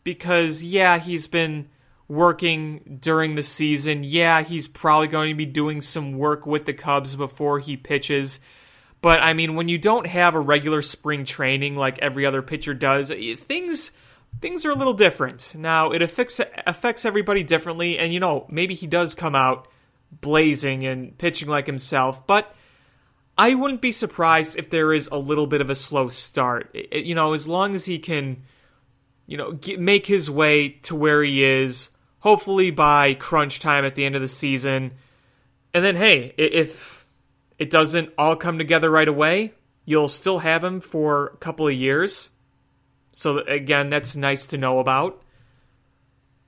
because, 0.03 0.63
yeah, 0.63 0.99
he's 0.99 1.25
been 1.25 1.67
working 2.07 2.99
during 3.01 3.33
the 3.33 3.41
season. 3.41 4.03
Yeah, 4.03 4.43
he's 4.43 4.67
probably 4.67 5.07
going 5.07 5.29
to 5.29 5.35
be 5.35 5.47
doing 5.47 5.81
some 5.81 6.15
work 6.15 6.45
with 6.45 6.65
the 6.65 6.73
Cubs 6.73 7.15
before 7.15 7.57
he 7.57 7.75
pitches. 7.75 8.39
But 9.01 9.19
I 9.23 9.33
mean, 9.33 9.55
when 9.55 9.67
you 9.67 9.79
don't 9.79 10.05
have 10.05 10.35
a 10.35 10.39
regular 10.39 10.83
spring 10.83 11.25
training 11.25 11.75
like 11.75 11.97
every 11.97 12.23
other 12.23 12.43
pitcher 12.43 12.75
does, 12.75 13.11
things 13.37 13.93
things 14.41 14.65
are 14.65 14.71
a 14.71 14.75
little 14.75 14.93
different. 14.93 15.55
Now, 15.57 15.91
it 15.91 16.01
affects 16.01 16.39
affects 16.65 17.05
everybody 17.05 17.43
differently 17.43 17.97
and 17.97 18.13
you 18.13 18.19
know, 18.19 18.45
maybe 18.49 18.73
he 18.73 18.87
does 18.87 19.15
come 19.15 19.35
out 19.35 19.67
blazing 20.11 20.85
and 20.85 21.17
pitching 21.17 21.49
like 21.49 21.65
himself, 21.65 22.25
but 22.27 22.53
I 23.37 23.53
wouldn't 23.53 23.81
be 23.81 23.91
surprised 23.91 24.57
if 24.57 24.69
there 24.69 24.93
is 24.93 25.09
a 25.11 25.17
little 25.17 25.47
bit 25.47 25.61
of 25.61 25.69
a 25.69 25.75
slow 25.75 26.09
start. 26.09 26.71
It, 26.73 27.05
you 27.05 27.13
know, 27.13 27.33
as 27.33 27.47
long 27.47 27.75
as 27.75 27.85
he 27.85 27.99
can 27.99 28.43
you 29.27 29.37
know, 29.37 29.51
get, 29.51 29.79
make 29.79 30.05
his 30.05 30.31
way 30.31 30.69
to 30.69 30.95
where 30.95 31.21
he 31.21 31.43
is, 31.43 31.91
hopefully 32.19 32.71
by 32.71 33.13
crunch 33.13 33.59
time 33.59 33.85
at 33.85 33.93
the 33.93 34.05
end 34.05 34.15
of 34.15 34.21
the 34.21 34.27
season. 34.27 34.93
And 35.73 35.83
then 35.83 35.95
hey, 35.95 36.33
if 36.37 37.05
it 37.59 37.69
doesn't 37.69 38.13
all 38.17 38.35
come 38.35 38.57
together 38.57 38.89
right 38.89 39.07
away, 39.07 39.53
you'll 39.85 40.07
still 40.07 40.39
have 40.39 40.63
him 40.63 40.79
for 40.79 41.27
a 41.27 41.37
couple 41.37 41.67
of 41.67 41.73
years. 41.73 42.31
So 43.17 43.39
again, 43.39 43.89
that's 43.89 44.15
nice 44.15 44.45
to 44.45 44.59
know 44.59 44.77
about. 44.77 45.23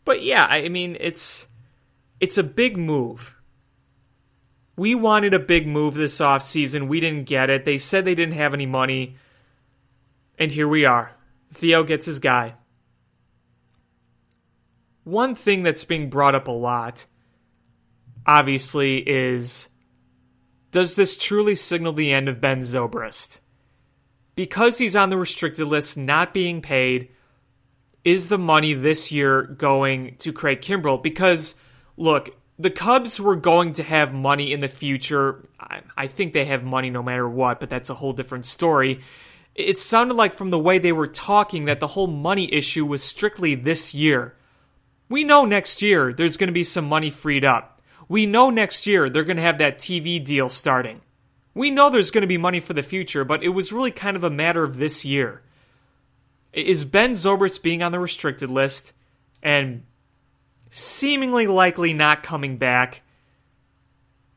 But 0.06 0.22
yeah, 0.22 0.46
I 0.46 0.70
mean, 0.70 0.98
it's 1.00 1.48
it's 2.20 2.38
a 2.38 2.44
big 2.44 2.78
move. 2.78 3.34
We 4.76 4.94
wanted 4.94 5.34
a 5.34 5.40
big 5.40 5.66
move 5.66 5.96
this 5.96 6.20
offseason. 6.20 6.88
We 6.88 7.00
didn't 7.00 7.24
get 7.24 7.50
it. 7.50 7.66
They 7.66 7.80
said 7.80 8.06
they 8.06 8.14
didn't 8.14 8.36
have 8.36 8.54
any 8.54 8.68
money. 8.68 9.16
And 10.38 10.52
here 10.52 10.68
we 10.68 10.86
are. 10.86 11.18
Theo 11.52 11.84
gets 11.84 12.06
his 12.06 12.20
guy. 12.20 12.54
One 15.06 15.34
thing 15.34 15.64
that's 15.64 15.86
being 15.86 16.12
brought 16.12 16.36
up 16.36 16.48
a 16.48 16.52
lot, 16.52 17.08
obviously, 18.28 18.98
is 19.10 19.70
does 20.70 20.96
this 20.96 21.18
truly 21.18 21.56
signal 21.56 21.94
the 21.94 22.14
end 22.14 22.30
of 22.30 22.40
Ben 22.40 22.60
Zobrist? 22.60 23.40
Because 24.40 24.78
he's 24.78 24.96
on 24.96 25.10
the 25.10 25.18
restricted 25.18 25.68
list, 25.68 25.98
not 25.98 26.34
being 26.34 26.62
paid, 26.62 27.10
is 28.06 28.30
the 28.30 28.38
money 28.38 28.74
this 28.74 29.12
year 29.12 29.44
going 29.44 30.16
to 30.20 30.32
Craig 30.32 30.62
Kimbrel? 30.62 31.04
Because, 31.04 31.56
look, 31.98 32.30
the 32.58 32.70
Cubs 32.70 33.20
were 33.20 33.36
going 33.36 33.74
to 33.74 33.84
have 33.84 34.14
money 34.14 34.54
in 34.54 34.62
the 34.62 34.70
future. 34.70 35.44
I 35.98 36.08
think 36.08 36.32
they 36.32 36.46
have 36.46 36.64
money 36.64 36.90
no 36.90 37.04
matter 37.04 37.28
what, 37.28 37.60
but 37.60 37.70
that's 37.70 37.90
a 37.90 37.96
whole 37.96 38.14
different 38.14 38.46
story. 38.46 39.02
It 39.56 39.78
sounded 39.78 40.14
like 40.14 40.34
from 40.34 40.52
the 40.52 40.58
way 40.58 40.80
they 40.80 40.94
were 40.94 41.06
talking 41.06 41.66
that 41.66 41.82
the 41.82 41.88
whole 41.88 42.08
money 42.08 42.50
issue 42.54 42.86
was 42.86 43.04
strictly 43.04 43.56
this 43.56 43.94
year. 43.94 44.36
We 45.10 45.26
know 45.26 45.44
next 45.44 45.82
year 45.82 46.14
there's 46.14 46.38
going 46.38 46.48
to 46.48 46.54
be 46.54 46.64
some 46.64 46.88
money 46.88 47.10
freed 47.10 47.44
up. 47.44 47.82
We 48.08 48.26
know 48.26 48.52
next 48.52 48.88
year 48.88 49.10
they're 49.10 49.26
going 49.26 49.36
to 49.36 49.44
have 49.44 49.58
that 49.58 49.80
TV 49.80 50.24
deal 50.24 50.48
starting. 50.48 51.02
We 51.60 51.72
know 51.72 51.90
there's 51.90 52.10
going 52.10 52.22
to 52.22 52.26
be 52.28 52.38
money 52.38 52.62
for 52.62 52.72
the 52.72 52.82
future, 52.82 53.26
but 53.26 53.44
it 53.44 53.50
was 53.50 53.74
really 53.74 53.92
kind 53.92 54.16
of 54.16 54.24
a 54.24 54.30
matter 54.30 54.64
of 54.64 54.78
this 54.78 55.04
year. 55.04 55.42
Is 56.54 56.86
Ben 56.86 57.12
Zobrist 57.12 57.62
being 57.62 57.84
on 57.84 57.92
the 57.92 58.00
restricted 58.00 58.50
list 58.50 58.94
and 59.44 59.84
seemingly 60.70 61.48
likely 61.48 61.94
not 61.94 62.24
coming 62.24 62.56
back 62.56 63.02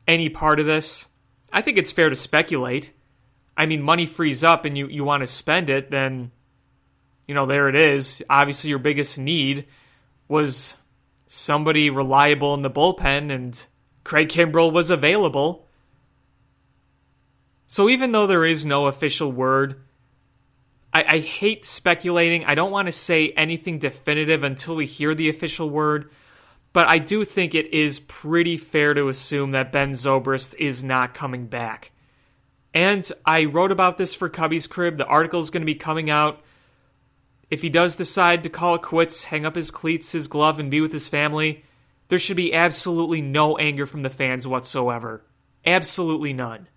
any 0.09 0.31
part 0.31 0.59
of 0.59 0.67
this? 0.67 1.07
I 1.53 1.63
think 1.63 1.79
it's 1.79 1.93
fair 1.93 2.11
to 2.11 2.17
speculate. 2.17 2.91
I 3.57 3.67
mean, 3.67 3.83
money 3.83 4.05
frees 4.05 4.43
up 4.43 4.65
and 4.65 4.77
you, 4.77 4.89
you 4.89 5.05
want 5.05 5.21
to 5.21 5.29
spend 5.29 5.71
it, 5.71 5.93
then, 5.93 6.33
you 7.29 7.37
know, 7.37 7.47
there 7.47 7.69
it 7.69 7.77
is. 7.77 8.21
Obviously, 8.29 8.69
your 8.69 8.81
biggest 8.81 9.17
need 9.17 9.67
was 10.27 10.77
somebody 11.29 11.89
reliable 11.89 12.53
in 12.55 12.63
the 12.63 12.69
bullpen, 12.71 13.31
and 13.31 13.65
Craig 14.03 14.29
Kimbrel 14.29 14.73
was 14.73 14.91
available. 14.91 15.62
So 17.73 17.89
even 17.89 18.13
though 18.13 18.27
there 18.27 18.45
is 18.45 18.67
no 18.67 18.87
official 18.87 19.33
word, 19.33 19.81
I, 20.93 21.05
I 21.09 21.19
hate 21.21 21.65
speculating. 21.65 22.45
I 22.45 22.55
don't 22.55 22.71
want 22.71 22.85
to 22.85 22.93
say 22.93 23.31
anything 23.31 23.79
definitive 23.79 24.45
until 24.45 24.77
we 24.77 24.85
hear 24.85 25.15
the 25.15 25.31
official 25.31 25.71
word. 25.71 26.11
But 26.75 26.87
I 26.87 26.99
do 26.99 27.25
think 27.25 27.55
it 27.55 27.73
is 27.73 27.99
pretty 27.99 28.59
fair 28.59 28.93
to 28.93 29.09
assume 29.09 29.53
that 29.53 29.73
Ben 29.73 29.93
Zobrist 29.93 30.55
is 30.59 30.85
not 30.85 31.15
coming 31.15 31.47
back. 31.47 31.93
And 32.75 33.11
I 33.25 33.47
wrote 33.47 33.73
about 33.73 33.97
this 33.97 34.15
for 34.15 34.29
Cubby's 34.29 34.67
Crib. 34.67 34.99
The 34.99 35.07
article 35.07 35.41
is 35.41 35.49
going 35.49 35.63
to 35.63 35.65
be 35.65 35.75
coming 35.75 36.11
out 36.11 36.43
if 37.49 37.63
he 37.63 37.71
does 37.71 37.97
decide 37.97 38.43
to 38.43 38.51
call 38.51 38.75
it 38.75 38.83
quits, 38.83 39.25
hang 39.25 39.47
up 39.47 39.57
his 39.57 39.71
cleats, 39.71 40.13
his 40.13 40.29
glove, 40.29 40.59
and 40.59 40.71
be 40.71 40.83
with 40.83 40.93
his 40.93 41.09
family, 41.09 41.65
there 42.09 42.19
should 42.19 42.37
be 42.37 42.53
absolutely 42.53 43.23
no 43.23 43.57
anger 43.57 43.87
from 43.87 44.03
the 44.03 44.11
fans 44.11 44.47
whatsoever. 44.47 45.25
Absolutely 45.65 46.35
none. 46.35 46.69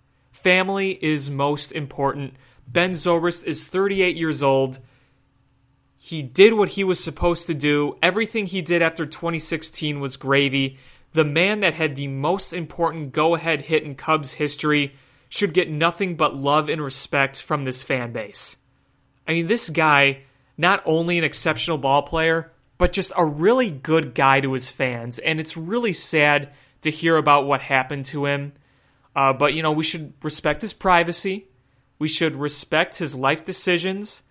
Family 0.46 0.96
is 1.02 1.28
most 1.28 1.72
important. 1.72 2.34
Ben 2.68 2.92
Zobrist 2.92 3.42
is 3.46 3.66
38 3.66 4.14
years 4.14 4.44
old. 4.44 4.78
He 5.98 6.22
did 6.22 6.52
what 6.52 6.68
he 6.68 6.84
was 6.84 7.02
supposed 7.02 7.48
to 7.48 7.54
do. 7.54 7.98
Everything 8.00 8.46
he 8.46 8.62
did 8.62 8.80
after 8.80 9.06
2016 9.06 9.98
was 9.98 10.16
gravy. 10.16 10.78
The 11.14 11.24
man 11.24 11.58
that 11.62 11.74
had 11.74 11.96
the 11.96 12.06
most 12.06 12.52
important 12.52 13.10
go 13.10 13.34
ahead 13.34 13.62
hit 13.62 13.82
in 13.82 13.96
Cubs 13.96 14.34
history 14.34 14.94
should 15.28 15.52
get 15.52 15.68
nothing 15.68 16.14
but 16.14 16.36
love 16.36 16.68
and 16.68 16.80
respect 16.80 17.42
from 17.42 17.64
this 17.64 17.82
fan 17.82 18.12
base. 18.12 18.56
I 19.26 19.32
mean, 19.32 19.48
this 19.48 19.68
guy 19.68 20.18
not 20.56 20.80
only 20.86 21.18
an 21.18 21.24
exceptional 21.24 21.76
ball 21.76 22.02
player, 22.02 22.52
but 22.78 22.92
just 22.92 23.10
a 23.16 23.26
really 23.26 23.72
good 23.72 24.14
guy 24.14 24.40
to 24.42 24.52
his 24.52 24.70
fans. 24.70 25.18
And 25.18 25.40
it's 25.40 25.56
really 25.56 25.92
sad 25.92 26.50
to 26.82 26.90
hear 26.92 27.16
about 27.16 27.46
what 27.46 27.62
happened 27.62 28.04
to 28.04 28.26
him. 28.26 28.52
Uh, 29.16 29.32
but, 29.32 29.54
you 29.54 29.62
know, 29.62 29.72
we 29.72 29.82
should 29.82 30.12
respect 30.22 30.62
his 30.62 30.72
privacy. 30.72 31.48
We 31.98 32.06
should 32.06 32.36
respect 32.36 32.98
his 32.98 33.16
life 33.16 33.42
decisions 33.42 34.22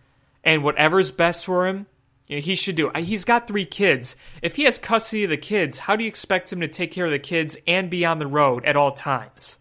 and 0.43 0.63
whatever's 0.63 1.11
best 1.11 1.43
for 1.43 1.67
him. 1.67 1.87
You 2.27 2.37
know, 2.37 2.41
he 2.41 2.55
should 2.55 2.75
do. 2.75 2.89
He's 2.95 3.25
got 3.25 3.47
three 3.47 3.65
kids. 3.65 4.15
If 4.41 4.55
he 4.55 4.63
has 4.63 4.79
custody 4.79 5.25
of 5.25 5.31
the 5.31 5.37
kids, 5.37 5.79
how 5.79 5.97
do 5.97 6.03
you 6.03 6.07
expect 6.07 6.53
him 6.53 6.61
to 6.61 6.67
take 6.69 6.93
care 6.93 7.05
of 7.05 7.11
the 7.11 7.19
kids 7.19 7.57
and 7.67 7.89
be 7.89 8.05
on 8.05 8.19
the 8.19 8.27
road 8.27 8.63
at 8.63 8.77
all 8.77 8.91
times? 8.91 9.59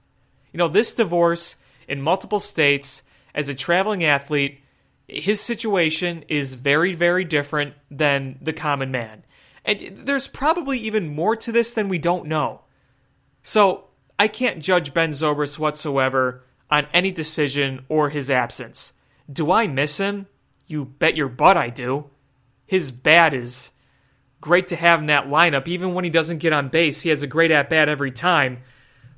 You 0.52 0.58
know, 0.58 0.68
this 0.68 0.94
divorce 0.94 1.56
in 1.88 2.00
multiple 2.00 2.40
states 2.40 3.02
as 3.34 3.48
a 3.48 3.54
traveling 3.54 4.04
athlete 4.04 4.60
his 5.06 5.40
situation 5.40 6.24
is 6.28 6.54
very, 6.54 6.94
very 6.94 7.24
different 7.24 7.74
than 7.90 8.38
the 8.40 8.52
common 8.52 8.90
man. 8.90 9.24
And 9.64 10.02
there's 10.04 10.28
probably 10.28 10.78
even 10.78 11.14
more 11.14 11.36
to 11.36 11.52
this 11.52 11.74
than 11.74 11.88
we 11.88 11.98
don't 11.98 12.26
know. 12.26 12.62
So 13.42 13.88
I 14.18 14.28
can't 14.28 14.62
judge 14.62 14.94
Ben 14.94 15.10
Zobrist 15.10 15.58
whatsoever 15.58 16.44
on 16.70 16.86
any 16.92 17.10
decision 17.10 17.84
or 17.88 18.10
his 18.10 18.30
absence. 18.30 18.92
Do 19.30 19.50
I 19.52 19.66
miss 19.66 19.98
him? 19.98 20.26
You 20.66 20.84
bet 20.84 21.16
your 21.16 21.28
butt 21.28 21.56
I 21.56 21.68
do. 21.68 22.10
His 22.66 22.90
bat 22.90 23.34
is 23.34 23.70
great 24.40 24.68
to 24.68 24.76
have 24.76 25.00
in 25.00 25.06
that 25.06 25.28
lineup. 25.28 25.68
Even 25.68 25.94
when 25.94 26.04
he 26.04 26.10
doesn't 26.10 26.38
get 26.38 26.52
on 26.52 26.68
base, 26.68 27.02
he 27.02 27.10
has 27.10 27.22
a 27.22 27.26
great 27.26 27.50
at 27.50 27.70
bat 27.70 27.88
every 27.88 28.10
time. 28.10 28.58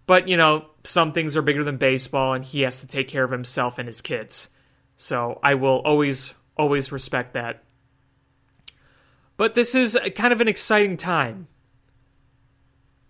But, 0.07 0.29
you 0.29 0.37
know, 0.37 0.67
some 0.85 1.12
things 1.12 1.37
are 1.37 1.43
bigger 1.43 1.65
than 1.65 1.76
baseball, 1.76 2.35
and 2.35 2.45
he 2.45 2.62
has 2.62 2.81
to 2.81 2.87
take 2.87 3.09
care 3.09 3.25
of 3.25 3.31
himself 3.31 3.79
and 3.79 3.88
his 3.88 4.00
kids. 4.00 4.50
So 4.97 5.41
I 5.43 5.55
will 5.55 5.79
always, 5.85 6.35
always 6.57 6.93
respect 6.93 7.35
that. 7.35 7.65
But 9.37 9.55
this 9.55 9.75
is 9.75 9.99
kind 10.15 10.33
of 10.33 10.41
an 10.41 10.49
exciting 10.49 10.97
time. 10.97 11.49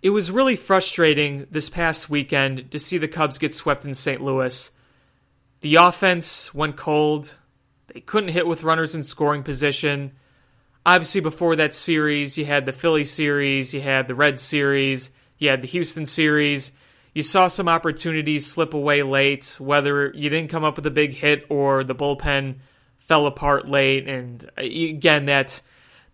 It 0.07 0.11
was 0.11 0.31
really 0.31 0.55
frustrating 0.55 1.49
this 1.51 1.69
past 1.69 2.09
weekend 2.09 2.71
to 2.71 2.79
see 2.79 2.97
the 2.97 3.09
Cubs 3.09 3.39
get 3.39 3.53
swept 3.53 3.85
in 3.85 3.93
St. 3.93 4.23
Louis. 4.23 4.71
The 5.63 5.75
offense 5.75 6.55
went 6.55 6.77
cold. 6.77 7.39
They 7.93 8.03
couldn't 8.03 8.31
hit 8.31 8.47
with 8.47 8.63
runners 8.63 8.95
in 8.95 9.03
scoring 9.03 9.43
position. 9.43 10.13
Obviously, 10.87 11.21
before 11.21 11.57
that 11.57 11.75
series, 11.75 12.39
you 12.39 12.45
had 12.45 12.67
the 12.67 12.73
Philly 12.73 13.05
series, 13.05 13.75
you 13.75 13.81
had 13.81 14.07
the 14.07 14.15
Red 14.15 14.39
series, 14.39 15.11
you 15.39 15.49
had 15.49 15.61
the 15.61 15.67
Houston 15.67 16.07
series 16.07 16.71
you 17.17 17.23
saw 17.23 17.49
some 17.49 17.67
opportunities 17.67 18.47
slip 18.47 18.75
away 18.75 19.03
late, 19.03 19.57
whether 19.59 20.13
you 20.15 20.29
didn't 20.29 20.51
come 20.51 20.65
up 20.65 20.77
with 20.77 20.85
a 20.87 20.91
big 20.91 21.15
hit 21.15 21.47
or 21.49 21.83
the 21.83 21.95
bullpen 21.95 22.57
fell 22.99 23.27
apart 23.27 23.67
late. 23.67 24.07
And 24.07 24.45
uh, 24.59 24.61
again, 24.61 25.25
that 25.25 25.63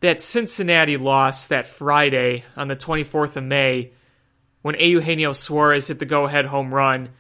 that 0.03 0.21
Cincinnati 0.21 0.97
loss 0.97 1.47
that 1.47 1.65
Friday 1.65 2.45
on 2.57 2.69
the 2.69 2.77
24th 2.77 3.37
of 3.37 3.45
May 3.45 3.93
when 4.61 4.79
Eugenio 4.79 5.33
Suarez 5.33 5.89
hit 5.89 5.99
the 5.99 6.05
go 6.05 6.25
ahead 6.25 6.47
home 6.47 6.75
run, 6.75 7.11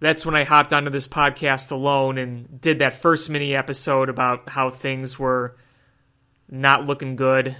that's 0.00 0.24
when 0.24 0.34
I 0.34 0.44
hopped 0.44 0.72
onto 0.72 0.90
this 0.90 1.06
podcast 1.06 1.70
alone 1.70 2.18
and 2.18 2.60
did 2.60 2.78
that 2.78 2.94
first 2.94 3.28
mini 3.28 3.54
episode 3.54 4.08
about 4.08 4.48
how 4.48 4.70
things 4.70 5.18
were 5.18 5.56
not 6.48 6.86
looking 6.86 7.16
good 7.16 7.56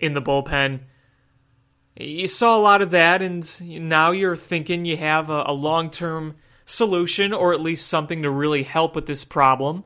in 0.00 0.14
the 0.14 0.22
bullpen. 0.22 0.80
You 1.94 2.26
saw 2.26 2.56
a 2.58 2.60
lot 2.60 2.82
of 2.82 2.90
that, 2.92 3.20
and 3.20 3.88
now 3.88 4.10
you're 4.10 4.36
thinking 4.36 4.86
you 4.86 4.96
have 4.96 5.28
a, 5.28 5.44
a 5.46 5.52
long 5.52 5.90
term 5.90 6.36
solution 6.64 7.32
or 7.34 7.52
at 7.52 7.60
least 7.60 7.88
something 7.88 8.22
to 8.22 8.30
really 8.30 8.62
help 8.62 8.94
with 8.94 9.06
this 9.06 9.24
problem. 9.24 9.84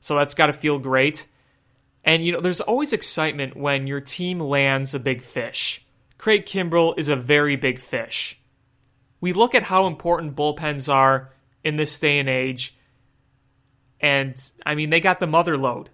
So 0.00 0.16
that's 0.16 0.34
got 0.34 0.46
to 0.46 0.52
feel 0.52 0.78
great. 0.78 1.26
And, 2.04 2.24
you 2.24 2.32
know, 2.32 2.40
there's 2.40 2.60
always 2.60 2.92
excitement 2.92 3.56
when 3.56 3.86
your 3.86 4.00
team 4.00 4.40
lands 4.40 4.94
a 4.94 4.98
big 4.98 5.20
fish. 5.20 5.84
Craig 6.16 6.46
Kimbrel 6.46 6.98
is 6.98 7.08
a 7.08 7.16
very 7.16 7.56
big 7.56 7.78
fish. 7.78 8.40
We 9.20 9.32
look 9.32 9.54
at 9.54 9.64
how 9.64 9.86
important 9.86 10.36
bullpens 10.36 10.92
are 10.92 11.32
in 11.64 11.76
this 11.76 11.98
day 11.98 12.18
and 12.18 12.28
age, 12.28 12.76
and, 14.00 14.50
I 14.64 14.74
mean, 14.74 14.90
they 14.90 15.00
got 15.00 15.18
the 15.18 15.26
mother 15.26 15.56
load. 15.56 15.90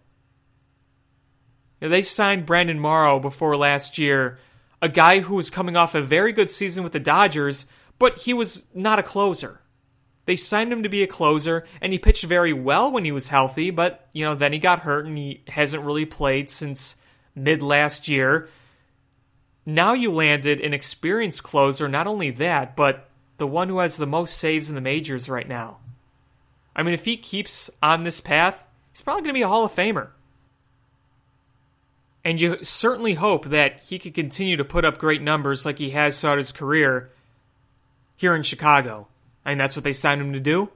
They 1.81 2.03
signed 2.03 2.47
Brandon 2.47 2.79
Morrow 2.79 3.19
before 3.19 3.57
last 3.57 3.99
year, 3.99 4.39
a 4.81 4.89
guy 4.89 5.21
who 5.21 5.37
was 5.37 5.51
coming 5.51 5.77
off 5.77 5.95
a 5.95 6.03
very 6.03 6.33
good 6.33 6.51
season 6.51 6.85
with 6.85 6.93
the 6.93 7.01
Dodgers, 7.01 7.67
but 7.99 8.19
he 8.19 8.35
was 8.35 8.67
not 8.75 8.99
a 8.99 9.03
closer. 9.03 9.61
They 10.27 10.37
signed 10.37 10.73
him 10.73 10.83
to 10.83 10.89
be 10.89 11.03
a 11.03 11.07
closer, 11.07 11.65
and 11.81 11.93
he 11.93 11.99
pitched 11.99 12.25
very 12.25 12.53
well 12.53 12.91
when 12.91 13.05
he 13.05 13.13
was 13.13 13.29
healthy, 13.29 13.71
but, 13.71 14.09
you 14.13 14.25
know, 14.25 14.35
then 14.35 14.53
he 14.53 14.59
got 14.59 14.81
hurt 14.81 15.07
and 15.07 15.19
he 15.19 15.43
hasn't 15.49 15.85
really 15.85 16.07
played 16.07 16.49
since 16.49 16.97
mid 17.35 17.63
last 17.63 18.09
year. 18.09 18.49
Now 19.67 19.93
you 19.93 20.11
landed 20.11 20.61
an 20.61 20.75
experienced 20.75 21.43
closer, 21.43 21.89
not 21.89 22.07
only 22.07 22.31
that, 22.31 22.75
but 22.75 23.09
the 23.37 23.47
one 23.47 23.69
who 23.69 23.79
has 23.79 23.97
the 23.97 24.07
most 24.07 24.39
saves 24.39 24.69
in 24.69 24.75
the 24.75 24.81
majors 24.81 25.29
right 25.29 25.49
now. 25.49 25.79
I 26.77 26.83
mean, 26.83 26.95
if 26.95 27.05
he 27.05 27.17
keeps 27.17 27.71
on 27.83 28.05
this 28.05 28.21
path, 28.21 28.63
he's 28.93 29.03
probably 29.03 29.23
going 29.23 29.35
to 29.35 29.39
be 29.39 29.43
a 29.43 29.49
Hall 29.49 29.65
of 29.65 29.73
Famer. 29.73 30.09
And 32.25 32.41
you 32.41 32.63
certainly 32.63 33.15
hope 33.15 33.47
that 33.47 33.81
he 33.81 33.99
could 33.99 34.15
continue 34.15 34.57
to 34.57 34.65
put 34.65 34.85
up 34.85 34.97
great 34.97 35.21
numbers 35.21 35.67
like 35.67 35.79
he 35.79 35.91
has 35.91 36.19
throughout 36.19 36.39
his 36.39 36.53
career 36.53 37.11
here 38.17 38.35
in 38.35 38.43
Chicago. 38.43 39.09
Mean, 39.47 39.59
that's 39.59 39.77
what 39.77 39.85
they 39.85 39.93
signed 39.93 40.21
him 40.21 40.33
to 40.33 40.41
do. 40.41 40.71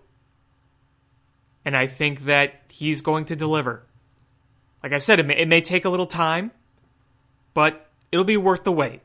And 1.64 1.76
I 1.76 1.86
think 1.86 2.20
that 2.20 2.62
he's 2.68 3.00
going 3.00 3.26
to 3.26 3.36
deliver. 3.36 3.84
Like 4.82 4.92
I 4.92 4.98
said, 4.98 5.20
it 5.20 5.26
may, 5.26 5.36
it 5.36 5.48
may 5.48 5.60
take 5.60 5.84
a 5.84 5.90
little 5.90 6.06
time, 6.06 6.50
but 7.54 7.88
it'll 8.12 8.24
be 8.24 8.36
worth 8.36 8.64
the 8.64 8.72
wait 8.72 9.00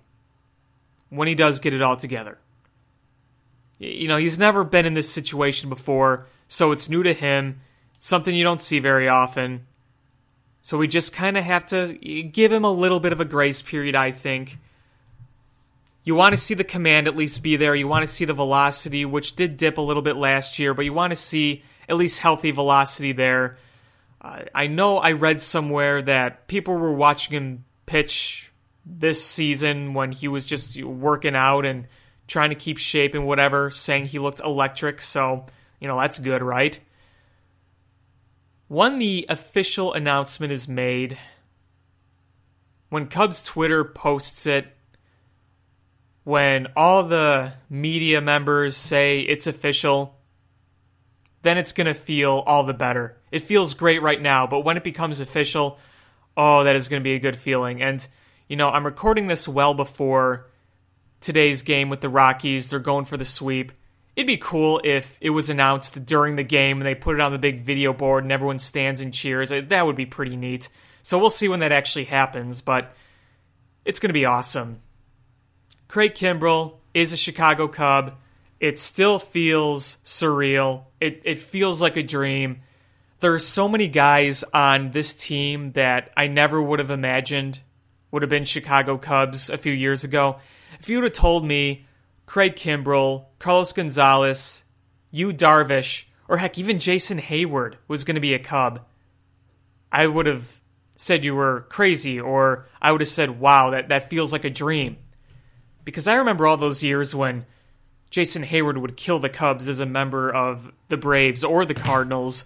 when 1.09 1.27
he 1.27 1.35
does 1.35 1.59
get 1.59 1.73
it 1.73 1.81
all 1.81 1.97
together. 1.97 2.37
You 3.79 4.07
know, 4.07 4.17
he's 4.17 4.39
never 4.39 4.63
been 4.63 4.85
in 4.85 4.93
this 4.93 5.11
situation 5.11 5.69
before, 5.69 6.27
so 6.47 6.71
it's 6.71 6.89
new 6.89 7.03
to 7.03 7.13
him, 7.13 7.61
something 7.99 8.33
you 8.33 8.43
don't 8.43 8.61
see 8.61 8.79
very 8.79 9.09
often. 9.09 9.65
So 10.61 10.77
we 10.77 10.87
just 10.87 11.11
kind 11.11 11.37
of 11.37 11.43
have 11.43 11.65
to 11.67 11.93
give 11.93 12.51
him 12.51 12.63
a 12.63 12.71
little 12.71 12.99
bit 12.99 13.11
of 13.11 13.19
a 13.19 13.25
grace 13.25 13.61
period, 13.61 13.95
I 13.95 14.11
think. 14.11 14.59
You 16.03 16.15
want 16.15 16.33
to 16.33 16.37
see 16.37 16.53
the 16.53 16.63
command 16.65 17.07
at 17.07 17.15
least 17.15 17.41
be 17.43 17.55
there. 17.55 17.73
You 17.73 17.87
want 17.87 18.03
to 18.03 18.13
see 18.13 18.25
the 18.25 18.33
velocity, 18.33 19.05
which 19.05 19.35
did 19.35 19.55
dip 19.55 19.77
a 19.77 19.81
little 19.81 20.01
bit 20.01 20.17
last 20.17 20.59
year, 20.59 20.73
but 20.73 20.83
you 20.83 20.93
want 20.93 21.11
to 21.11 21.15
see 21.15 21.63
at 21.87 21.95
least 21.95 22.19
healthy 22.19 22.51
velocity 22.51 23.13
there. 23.13 23.57
Uh, 24.21 24.43
I 24.53 24.67
know 24.67 24.97
I 24.97 25.13
read 25.13 25.39
somewhere 25.41 26.01
that 26.01 26.47
people 26.47 26.75
were 26.75 26.93
watching 26.93 27.35
him 27.35 27.65
pitch 27.85 28.51
this 28.85 29.23
season 29.25 29.93
when 29.93 30.11
he 30.11 30.27
was 30.27 30.45
just 30.45 30.81
working 30.83 31.35
out 31.35 31.65
and 31.65 31.87
trying 32.27 32.49
to 32.49 32.55
keep 32.55 32.77
shape 32.77 33.15
and 33.15 33.25
whatever, 33.25 33.71
saying 33.71 34.07
he 34.07 34.19
looked 34.19 34.41
electric. 34.41 35.01
So, 35.01 35.45
you 35.79 35.87
know, 35.87 35.99
that's 35.99 36.19
good, 36.19 36.41
right? 36.41 36.77
When 38.67 38.99
the 38.99 39.25
official 39.29 39.93
announcement 39.93 40.51
is 40.51 40.67
made, 40.67 41.17
when 42.89 43.07
Cubs 43.07 43.43
Twitter 43.43 43.83
posts 43.83 44.45
it, 44.45 44.72
when 46.23 46.67
all 46.75 47.03
the 47.03 47.53
media 47.69 48.21
members 48.21 48.77
say 48.77 49.19
it's 49.19 49.47
official, 49.47 50.17
then 51.41 51.57
it's 51.57 51.73
going 51.73 51.87
to 51.87 51.93
feel 51.93 52.43
all 52.45 52.63
the 52.63 52.73
better. 52.73 53.17
It 53.31 53.39
feels 53.39 53.73
great 53.73 54.01
right 54.01 54.21
now, 54.21 54.47
but 54.47 54.61
when 54.61 54.77
it 54.77 54.83
becomes 54.83 55.19
official, 55.19 55.77
oh, 56.37 56.63
that 56.63 56.75
is 56.75 56.87
going 56.87 57.01
to 57.01 57.03
be 57.03 57.15
a 57.15 57.19
good 57.19 57.37
feeling. 57.37 57.81
And, 57.81 58.05
you 58.47 58.55
know, 58.55 58.69
I'm 58.69 58.85
recording 58.85 59.27
this 59.27 59.47
well 59.47 59.73
before 59.73 60.49
today's 61.19 61.61
game 61.61 61.89
with 61.89 62.01
the 62.01 62.09
Rockies. 62.09 62.69
They're 62.69 62.79
going 62.79 63.05
for 63.05 63.17
the 63.17 63.25
sweep. 63.25 63.73
It'd 64.15 64.27
be 64.27 64.37
cool 64.37 64.79
if 64.83 65.17
it 65.19 65.31
was 65.31 65.49
announced 65.49 66.05
during 66.05 66.35
the 66.35 66.43
game 66.43 66.79
and 66.79 66.85
they 66.85 66.95
put 66.95 67.15
it 67.15 67.21
on 67.21 67.31
the 67.31 67.39
big 67.39 67.61
video 67.61 67.91
board 67.93 68.23
and 68.23 68.31
everyone 68.31 68.59
stands 68.59 69.01
and 69.01 69.13
cheers. 69.13 69.51
Uh, 69.51 69.61
that 69.67 69.85
would 69.85 69.95
be 69.95 70.05
pretty 70.05 70.35
neat. 70.35 70.69
So 71.01 71.17
we'll 71.17 71.29
see 71.29 71.49
when 71.49 71.59
that 71.59 71.71
actually 71.71 72.05
happens, 72.05 72.61
but 72.61 72.93
it's 73.83 73.99
going 73.99 74.09
to 74.09 74.13
be 74.13 74.25
awesome. 74.25 74.81
Craig 75.93 76.15
Kimbrel 76.15 76.77
is 76.95 77.13
a 77.13 77.17
Chicago 77.17 77.67
Cub. 77.67 78.15
It 78.59 78.79
still 78.79 79.19
feels 79.19 79.97
surreal. 80.03 80.85
It, 80.99 81.21
it 81.23 81.37
feels 81.37 81.83
like 81.83 81.95
a 81.97 82.01
dream. 82.01 82.61
There 83.19 83.31
are 83.31 83.37
so 83.37 83.69
many 83.69 83.87
guys 83.87 84.43
on 84.55 84.89
this 84.89 85.13
team 85.13 85.73
that 85.73 86.09
I 86.17 86.25
never 86.25 86.59
would 86.63 86.79
have 86.79 86.89
imagined 86.89 87.59
would 88.09 88.23
have 88.23 88.29
been 88.31 88.43
Chicago 88.43 88.97
Cubs 88.97 89.51
a 89.51 89.57
few 89.59 89.71
years 89.71 90.03
ago. 90.03 90.37
If 90.79 90.89
you 90.89 90.97
would 90.97 91.03
have 91.03 91.13
told 91.13 91.45
me 91.45 91.85
Craig 92.25 92.55
Kimbrel, 92.55 93.25
Carlos 93.37 93.71
Gonzalez, 93.71 94.63
Yu 95.11 95.31
Darvish, 95.31 96.05
or 96.27 96.37
heck, 96.37 96.57
even 96.57 96.79
Jason 96.79 97.19
Heyward 97.19 97.75
was 97.87 98.03
going 98.03 98.15
to 98.15 98.19
be 98.19 98.33
a 98.33 98.39
Cub, 98.39 98.83
I 99.91 100.07
would 100.07 100.25
have 100.25 100.59
said 100.97 101.23
you 101.23 101.35
were 101.35 101.67
crazy, 101.69 102.19
or 102.19 102.65
I 102.81 102.91
would 102.91 103.01
have 103.01 103.07
said, 103.07 103.39
wow, 103.39 103.69
that, 103.69 103.89
that 103.89 104.09
feels 104.09 104.33
like 104.33 104.43
a 104.43 104.49
dream. 104.49 104.97
Because 105.83 106.07
I 106.07 106.15
remember 106.15 106.47
all 106.47 106.57
those 106.57 106.83
years 106.83 107.13
when 107.13 107.45
Jason 108.09 108.43
Heyward 108.43 108.79
would 108.79 108.95
kill 108.95 109.19
the 109.19 109.29
Cubs 109.29 109.67
as 109.67 109.79
a 109.79 109.85
member 109.85 110.29
of 110.29 110.71
the 110.89 110.97
Braves 110.97 111.43
or 111.43 111.65
the 111.65 111.73
Cardinals. 111.73 112.45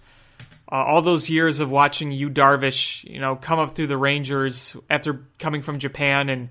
Uh, 0.70 0.76
all 0.76 1.02
those 1.02 1.30
years 1.30 1.60
of 1.60 1.70
watching 1.70 2.10
Yu 2.10 2.30
Darvish, 2.30 3.04
you 3.04 3.20
know, 3.20 3.36
come 3.36 3.58
up 3.58 3.74
through 3.74 3.86
the 3.86 3.96
Rangers 3.96 4.76
after 4.90 5.26
coming 5.38 5.62
from 5.62 5.78
Japan 5.78 6.28
and 6.28 6.50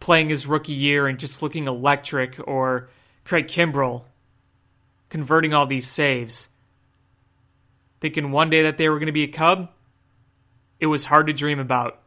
playing 0.00 0.28
his 0.28 0.46
rookie 0.46 0.72
year 0.72 1.06
and 1.06 1.18
just 1.18 1.42
looking 1.42 1.66
electric, 1.66 2.38
or 2.46 2.88
Craig 3.24 3.46
Kimbrel 3.46 4.04
converting 5.08 5.54
all 5.54 5.66
these 5.66 5.86
saves. 5.86 6.48
Thinking 8.00 8.30
one 8.32 8.50
day 8.50 8.62
that 8.62 8.76
they 8.76 8.88
were 8.88 8.98
going 8.98 9.06
to 9.06 9.12
be 9.12 9.22
a 9.24 9.28
Cub, 9.28 9.70
it 10.78 10.86
was 10.86 11.06
hard 11.06 11.26
to 11.28 11.32
dream 11.32 11.58
about. 11.58 12.00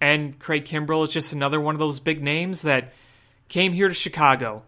And 0.00 0.38
Craig 0.38 0.64
Kimbrel 0.64 1.04
is 1.04 1.12
just 1.12 1.32
another 1.32 1.60
one 1.60 1.74
of 1.74 1.78
those 1.78 1.98
big 1.98 2.22
names 2.22 2.62
that 2.62 2.92
came 3.48 3.72
here 3.72 3.88
to 3.88 3.94
Chicago. 3.94 4.64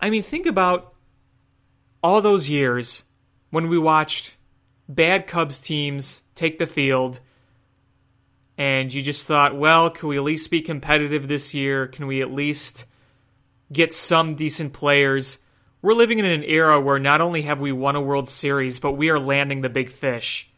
I 0.00 0.10
mean, 0.10 0.22
think 0.22 0.46
about 0.46 0.94
all 2.02 2.20
those 2.20 2.48
years 2.48 3.04
when 3.50 3.68
we 3.68 3.78
watched 3.78 4.36
bad 4.88 5.26
Cubs 5.26 5.58
teams 5.58 6.24
take 6.34 6.58
the 6.58 6.66
field 6.66 7.20
and 8.58 8.92
you 8.92 9.02
just 9.02 9.26
thought, 9.26 9.56
well, 9.56 9.90
can 9.90 10.08
we 10.08 10.16
at 10.16 10.22
least 10.22 10.50
be 10.50 10.62
competitive 10.62 11.28
this 11.28 11.52
year? 11.52 11.86
Can 11.86 12.06
we 12.06 12.22
at 12.22 12.32
least 12.32 12.86
get 13.72 13.92
some 13.92 14.34
decent 14.34 14.72
players? 14.72 15.38
We're 15.82 15.94
living 15.94 16.18
in 16.18 16.24
an 16.24 16.42
era 16.42 16.80
where 16.80 16.98
not 16.98 17.20
only 17.20 17.42
have 17.42 17.60
we 17.60 17.72
won 17.72 17.96
a 17.96 18.00
World 18.00 18.28
Series, 18.28 18.80
but 18.80 18.92
we 18.92 19.10
are 19.10 19.18
landing 19.18 19.60
the 19.60 19.68
big 19.68 19.90
fish. 19.90 20.50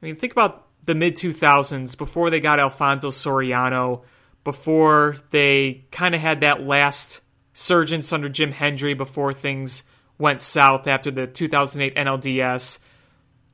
I 0.00 0.06
mean, 0.06 0.16
think 0.16 0.32
about 0.32 0.66
the 0.84 0.94
mid 0.94 1.16
2000s 1.16 1.98
before 1.98 2.30
they 2.30 2.40
got 2.40 2.60
Alfonso 2.60 3.10
Soriano, 3.10 4.02
before 4.46 5.16
they 5.32 5.84
kind 5.90 6.14
of 6.14 6.20
had 6.20 6.42
that 6.42 6.62
last 6.62 7.20
surgence 7.52 8.12
under 8.12 8.28
Jim 8.28 8.52
Hendry 8.52 8.94
before 8.94 9.32
things 9.32 9.82
went 10.18 10.40
south 10.40 10.86
after 10.86 11.10
the 11.10 11.26
2008 11.26 11.96
NLDS. 11.96 12.78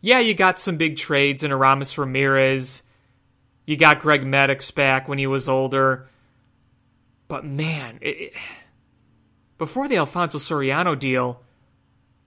Yeah, 0.02 0.18
you 0.18 0.34
got 0.34 0.58
some 0.58 0.76
big 0.76 0.98
trades 0.98 1.42
in 1.42 1.50
Aramis 1.50 1.96
Ramirez. 1.96 2.82
You 3.64 3.78
got 3.78 4.00
Greg 4.00 4.20
Maddux 4.20 4.74
back 4.74 5.08
when 5.08 5.16
he 5.16 5.26
was 5.26 5.48
older. 5.48 6.10
But 7.26 7.46
man, 7.46 7.98
it, 8.02 8.20
it, 8.20 8.34
before 9.56 9.88
the 9.88 9.96
Alfonso 9.96 10.36
Soriano 10.36 10.98
deal, 10.98 11.40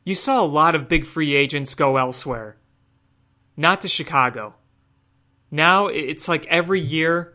you 0.04 0.16
saw 0.16 0.42
a 0.42 0.48
lot 0.48 0.74
of 0.74 0.90
big 0.90 1.06
free 1.06 1.36
agents 1.36 1.76
go 1.76 1.98
elsewhere, 1.98 2.58
not 3.56 3.82
to 3.82 3.88
Chicago. 3.88 4.56
Now 5.52 5.86
it's 5.86 6.28
like 6.28 6.48
every 6.48 6.80
year 6.80 7.35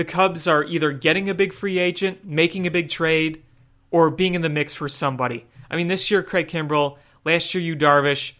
the 0.00 0.04
Cubs 0.06 0.48
are 0.48 0.64
either 0.64 0.92
getting 0.92 1.28
a 1.28 1.34
big 1.34 1.52
free 1.52 1.78
agent, 1.78 2.24
making 2.24 2.66
a 2.66 2.70
big 2.70 2.88
trade, 2.88 3.42
or 3.90 4.08
being 4.08 4.34
in 4.34 4.40
the 4.40 4.48
mix 4.48 4.72
for 4.72 4.88
somebody. 4.88 5.44
I 5.70 5.76
mean, 5.76 5.88
this 5.88 6.10
year, 6.10 6.22
Craig 6.22 6.48
Kimbrel, 6.48 6.96
last 7.22 7.52
year, 7.52 7.62
Yu 7.62 7.76
Darvish. 7.76 8.32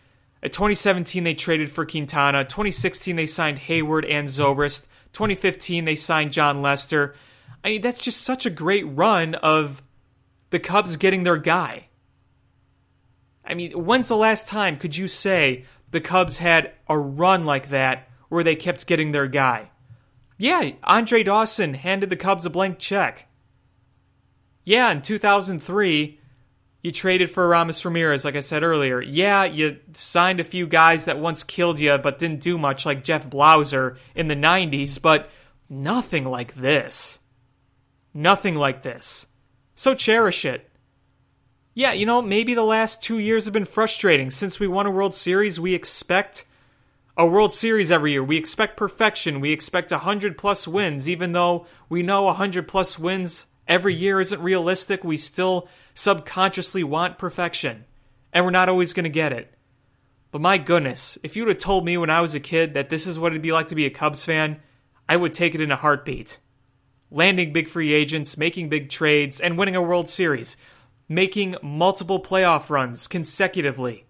At 0.43 0.55
2017, 0.55 1.23
they 1.23 1.35
traded 1.35 1.71
for 1.71 1.85
Quintana. 1.85 2.45
2016, 2.45 3.15
they 3.15 3.27
signed 3.27 3.59
Heyward 3.59 4.11
and 4.11 4.27
Zobrist. 4.27 4.89
2015, 5.13 5.85
they 5.85 5.97
signed 5.97 6.33
Jon 6.33 6.63
Lester. 6.63 7.15
I 7.63 7.69
mean, 7.69 7.83
that's 7.83 8.03
just 8.03 8.23
such 8.23 8.47
a 8.47 8.51
great 8.51 8.85
run 8.87 9.35
of 9.35 9.83
the 10.49 10.61
Cubs 10.61 10.97
getting 10.97 11.25
their 11.25 11.37
guy. 11.37 11.89
I 13.45 13.53
mean, 13.53 13.73
when's 13.73 14.09
the 14.09 14.17
last 14.17 14.49
time 14.49 14.79
could 14.79 14.97
you 14.97 15.09
say 15.09 15.67
the 15.91 16.01
Cubs 16.01 16.39
had 16.39 16.73
a 16.89 16.99
run 16.99 17.45
like 17.45 17.69
that 17.69 18.09
where 18.31 18.43
they 18.43 18.57
kept 18.57 18.87
getting 18.87 19.13
their 19.13 19.27
guy? 19.27 19.67
Yeah, 20.41 20.71
Andre 20.85 21.23
Dawson 21.23 21.75
handed 21.75 22.09
the 22.09 22.17
Cubs 22.17 22.47
a 22.47 22.51
blank 22.51 22.79
check. 22.79 23.29
Yeah, 24.65 24.91
in 24.91 25.03
2003, 25.03 26.19
you 26.83 26.91
traded 26.91 27.31
for 27.31 27.45
Aramis 27.45 27.85
Ramirez, 27.85 28.25
like 28.25 28.37
I 28.37 28.41
said 28.41 28.63
earlier. 28.63 29.03
Yeah, 29.03 29.45
you 29.45 29.81
signed 29.93 30.41
a 30.41 30.45
few 30.45 30.67
guys 30.67 31.05
that 31.05 31.19
once 31.19 31.45
killed 31.45 31.79
you 31.79 31.99
but 31.99 32.19
didn't 32.19 32.41
do 32.41 32.57
much, 32.57 32.87
like 32.87 33.05
Jeff 33.05 33.29
Blauser 33.29 33.99
in 34.15 34.29
the 34.29 34.35
90s, 34.35 35.01
but 35.01 35.29
nothing 35.69 36.25
like 36.25 36.55
this. 36.55 37.19
Nothing 38.15 38.55
like 38.55 38.81
this. 38.81 39.27
So 39.75 39.95
cherish 39.95 40.47
it. 40.47 40.71
Yeah, 41.75 41.93
you 41.93 42.07
know, 42.07 42.23
maybe 42.23 42.55
the 42.55 42.63
last 42.63 43.03
two 43.03 43.19
years 43.19 43.45
have 43.45 43.53
been 43.53 43.67
frustrating. 43.67 44.31
Since 44.31 44.59
we 44.59 44.67
won 44.67 44.87
a 44.87 44.91
World 44.91 45.13
Series, 45.13 45.61
we 45.61 45.75
expect 45.75 46.47
a 47.17 47.27
World 47.27 47.53
Series 47.53 47.91
every 47.91 48.13
year. 48.13 48.23
We 48.23 48.37
expect 48.37 48.77
perfection. 48.77 49.41
We 49.41 49.53
expect 49.53 49.91
100 49.91 50.39
plus 50.39 50.67
wins, 50.67 51.09
even 51.09 51.33
though 51.33 51.67
we 51.89 52.03
know 52.03 52.25
100 52.25 52.69
plus 52.69 52.99
wins 52.99 53.47
every 53.67 53.95
year 53.95 54.21
isn't 54.21 54.41
realistic. 54.41 55.05
We 55.05 55.17
still 55.17 55.69
subconsciously 55.95 56.85
want 56.85 57.19
perfection, 57.19 57.85
and 58.33 58.45
we're 58.45 58.51
not 58.51 58.69
always 58.69 58.93
going 58.93 59.05
to 59.05 59.11
get 59.11 59.33
it. 59.33 59.55
But 60.31 60.41
my 60.41 60.59
goodness, 60.59 61.19
if 61.23 61.37
you 61.37 61.45
would 61.45 61.57
have 61.57 61.63
told 61.63 61.85
me 61.85 61.99
when 61.99 62.11
I 62.11 62.21
was 62.21 62.35
a 62.35 62.41
kid 62.41 62.75
that 62.75 62.89
this 62.89 63.07
is 63.07 63.19
what 63.19 63.33
it'd 63.33 63.43
be 63.43 63.53
like 63.53 63.69
to 63.69 63.75
be 63.75 63.87
a 63.87 63.91
Cubs 63.91 64.25
fan, 64.25 64.61
I 65.09 65.17
would 65.17 65.33
take 65.33 65.55
it 65.55 65.61
in 65.61 65.73
a 65.73 65.77
heartbeat. 65.77 66.39
Landing 67.11 67.53
big 67.53 67.69
free 67.69 67.93
agents, 67.93 68.37
making 68.37 68.69
big 68.69 68.89
trades, 68.89 69.41
and 69.41 69.59
winning 69.59 69.75
a 69.75 69.83
World 69.83 70.09
Series, 70.09 70.57
making 71.09 71.57
multiple 71.61 72.23
playoff 72.23 72.71
runs 72.71 73.09
consecutively. 73.09 74.07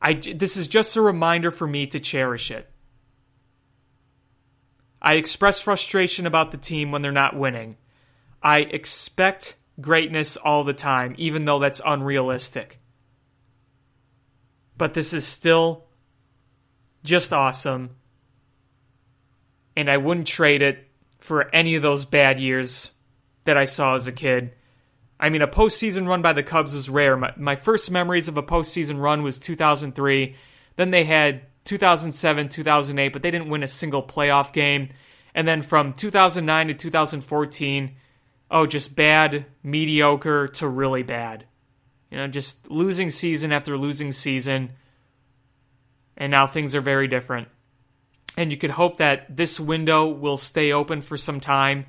I, 0.00 0.14
this 0.14 0.56
is 0.56 0.66
just 0.66 0.96
a 0.96 1.02
reminder 1.02 1.50
for 1.50 1.66
me 1.66 1.86
to 1.88 2.00
cherish 2.00 2.50
it. 2.50 2.70
I 5.02 5.14
express 5.14 5.60
frustration 5.60 6.26
about 6.26 6.52
the 6.52 6.58
team 6.58 6.90
when 6.90 7.02
they're 7.02 7.12
not 7.12 7.36
winning. 7.36 7.76
I 8.42 8.58
expect 8.58 9.56
greatness 9.80 10.36
all 10.36 10.64
the 10.64 10.74
time, 10.74 11.14
even 11.18 11.44
though 11.44 11.58
that's 11.58 11.80
unrealistic. 11.84 12.80
But 14.76 14.94
this 14.94 15.12
is 15.12 15.26
still 15.26 15.86
just 17.02 17.32
awesome. 17.32 17.96
And 19.76 19.90
I 19.90 19.96
wouldn't 19.96 20.26
trade 20.26 20.62
it 20.62 20.88
for 21.18 21.54
any 21.54 21.74
of 21.74 21.82
those 21.82 22.04
bad 22.04 22.38
years 22.38 22.92
that 23.44 23.56
I 23.56 23.66
saw 23.66 23.94
as 23.94 24.06
a 24.06 24.12
kid. 24.12 24.54
I 25.20 25.28
mean, 25.28 25.42
a 25.42 25.46
postseason 25.46 26.08
run 26.08 26.22
by 26.22 26.32
the 26.32 26.42
Cubs 26.42 26.74
was 26.74 26.88
rare. 26.88 27.14
My, 27.14 27.34
my 27.36 27.54
first 27.54 27.90
memories 27.90 28.26
of 28.26 28.38
a 28.38 28.42
postseason 28.42 29.00
run 29.00 29.22
was 29.22 29.38
2003. 29.38 30.34
Then 30.76 30.90
they 30.90 31.04
had 31.04 31.42
2007, 31.64 32.48
2008, 32.48 33.12
but 33.12 33.22
they 33.22 33.30
didn't 33.30 33.50
win 33.50 33.62
a 33.62 33.68
single 33.68 34.02
playoff 34.02 34.54
game. 34.54 34.88
And 35.34 35.46
then 35.46 35.60
from 35.60 35.92
2009 35.92 36.68
to 36.68 36.74
2014, 36.74 37.96
oh, 38.50 38.66
just 38.66 38.96
bad, 38.96 39.44
mediocre 39.62 40.48
to 40.48 40.66
really 40.66 41.02
bad. 41.02 41.44
You 42.10 42.16
know, 42.16 42.26
just 42.26 42.70
losing 42.70 43.10
season 43.10 43.52
after 43.52 43.76
losing 43.76 44.12
season. 44.12 44.70
And 46.16 46.30
now 46.30 46.46
things 46.46 46.74
are 46.74 46.80
very 46.80 47.08
different. 47.08 47.48
And 48.38 48.50
you 48.50 48.56
could 48.56 48.70
hope 48.70 48.96
that 48.96 49.36
this 49.36 49.60
window 49.60 50.08
will 50.08 50.38
stay 50.38 50.72
open 50.72 51.02
for 51.02 51.18
some 51.18 51.40
time. 51.40 51.84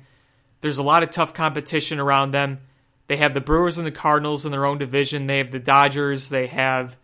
There's 0.60 0.78
a 0.78 0.82
lot 0.82 1.02
of 1.02 1.10
tough 1.10 1.32
competition 1.32 1.98
around 1.98 2.32
them. 2.32 2.60
They 3.08 3.16
have 3.16 3.34
the 3.34 3.40
Brewers 3.40 3.78
and 3.78 3.86
the 3.86 3.92
Cardinals 3.92 4.46
in 4.46 4.52
their 4.52 4.64
own 4.64 4.78
division. 4.78 5.26
They 5.26 5.38
have 5.38 5.50
the 5.50 5.58
Dodgers. 5.58 6.28
They 6.28 6.46
have, 6.46 6.96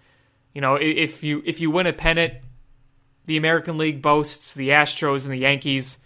you 0.54 0.60
know, 0.60 0.76
if 0.76 1.22
you 1.22 1.42
if 1.44 1.60
you 1.60 1.70
win 1.70 1.86
a 1.86 1.92
pennant, 1.92 2.34
the 3.26 3.36
American 3.36 3.76
League 3.76 4.00
boasts 4.00 4.54
the 4.54 4.70
Astros 4.70 5.24
and 5.24 5.32
the 5.32 5.38
Yankees. 5.38 5.98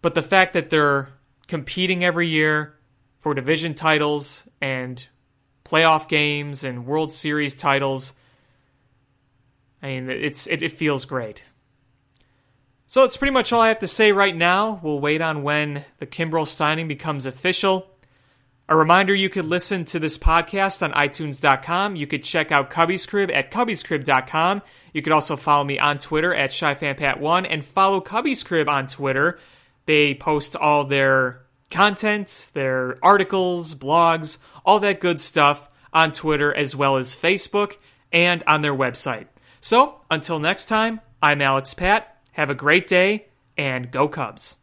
But 0.00 0.14
the 0.14 0.22
fact 0.22 0.52
that 0.54 0.70
they're 0.70 1.08
competing 1.48 2.04
every 2.04 2.28
year 2.28 2.76
for 3.18 3.34
division 3.34 3.74
titles 3.74 4.48
and 4.60 5.06
playoff 5.64 6.08
games 6.08 6.62
and 6.62 6.86
World 6.86 7.10
Series 7.10 7.56
titles. 7.56 8.12
I 9.82 9.88
mean, 9.88 10.10
it's 10.10 10.46
it, 10.46 10.62
it, 10.62 10.72
feels 10.72 11.04
great. 11.04 11.42
So 12.86 13.00
that's 13.00 13.16
pretty 13.16 13.32
much 13.32 13.52
all 13.52 13.60
I 13.60 13.68
have 13.68 13.78
to 13.80 13.86
say 13.86 14.12
right 14.12 14.36
now. 14.36 14.78
We'll 14.82 15.00
wait 15.00 15.20
on 15.20 15.42
when 15.42 15.84
the 15.98 16.06
Kimbrel 16.06 16.46
signing 16.46 16.86
becomes 16.86 17.26
official. 17.26 17.88
A 18.68 18.76
reminder 18.76 19.14
you 19.14 19.28
could 19.28 19.44
listen 19.44 19.84
to 19.86 19.98
this 19.98 20.16
podcast 20.16 20.82
on 20.82 20.92
iTunes.com. 20.92 21.96
You 21.96 22.06
could 22.06 22.24
check 22.24 22.50
out 22.50 22.70
Cubby's 22.70 23.04
Crib 23.04 23.30
at 23.30 23.50
Cubby'sCrib.com. 23.50 24.62
You 24.92 25.02
could 25.02 25.12
also 25.12 25.36
follow 25.36 25.64
me 25.64 25.78
on 25.78 25.98
Twitter 25.98 26.34
at 26.34 26.50
ShyFanPat1 26.50 27.46
and 27.48 27.64
follow 27.64 28.00
Cubby's 28.00 28.42
Crib 28.42 28.68
on 28.68 28.86
Twitter 28.86 29.38
they 29.86 30.14
post 30.14 30.56
all 30.56 30.84
their 30.84 31.42
content, 31.70 32.50
their 32.54 32.98
articles, 33.04 33.74
blogs, 33.74 34.38
all 34.64 34.80
that 34.80 35.00
good 35.00 35.20
stuff 35.20 35.68
on 35.92 36.12
Twitter 36.12 36.54
as 36.54 36.74
well 36.74 36.96
as 36.96 37.14
Facebook 37.14 37.76
and 38.12 38.42
on 38.46 38.62
their 38.62 38.74
website. 38.74 39.26
So, 39.60 40.00
until 40.10 40.38
next 40.38 40.66
time, 40.66 41.00
I'm 41.22 41.40
Alex 41.40 41.74
Pat. 41.74 42.18
Have 42.32 42.50
a 42.50 42.54
great 42.54 42.86
day 42.86 43.26
and 43.56 43.90
go 43.90 44.08
Cubs. 44.08 44.56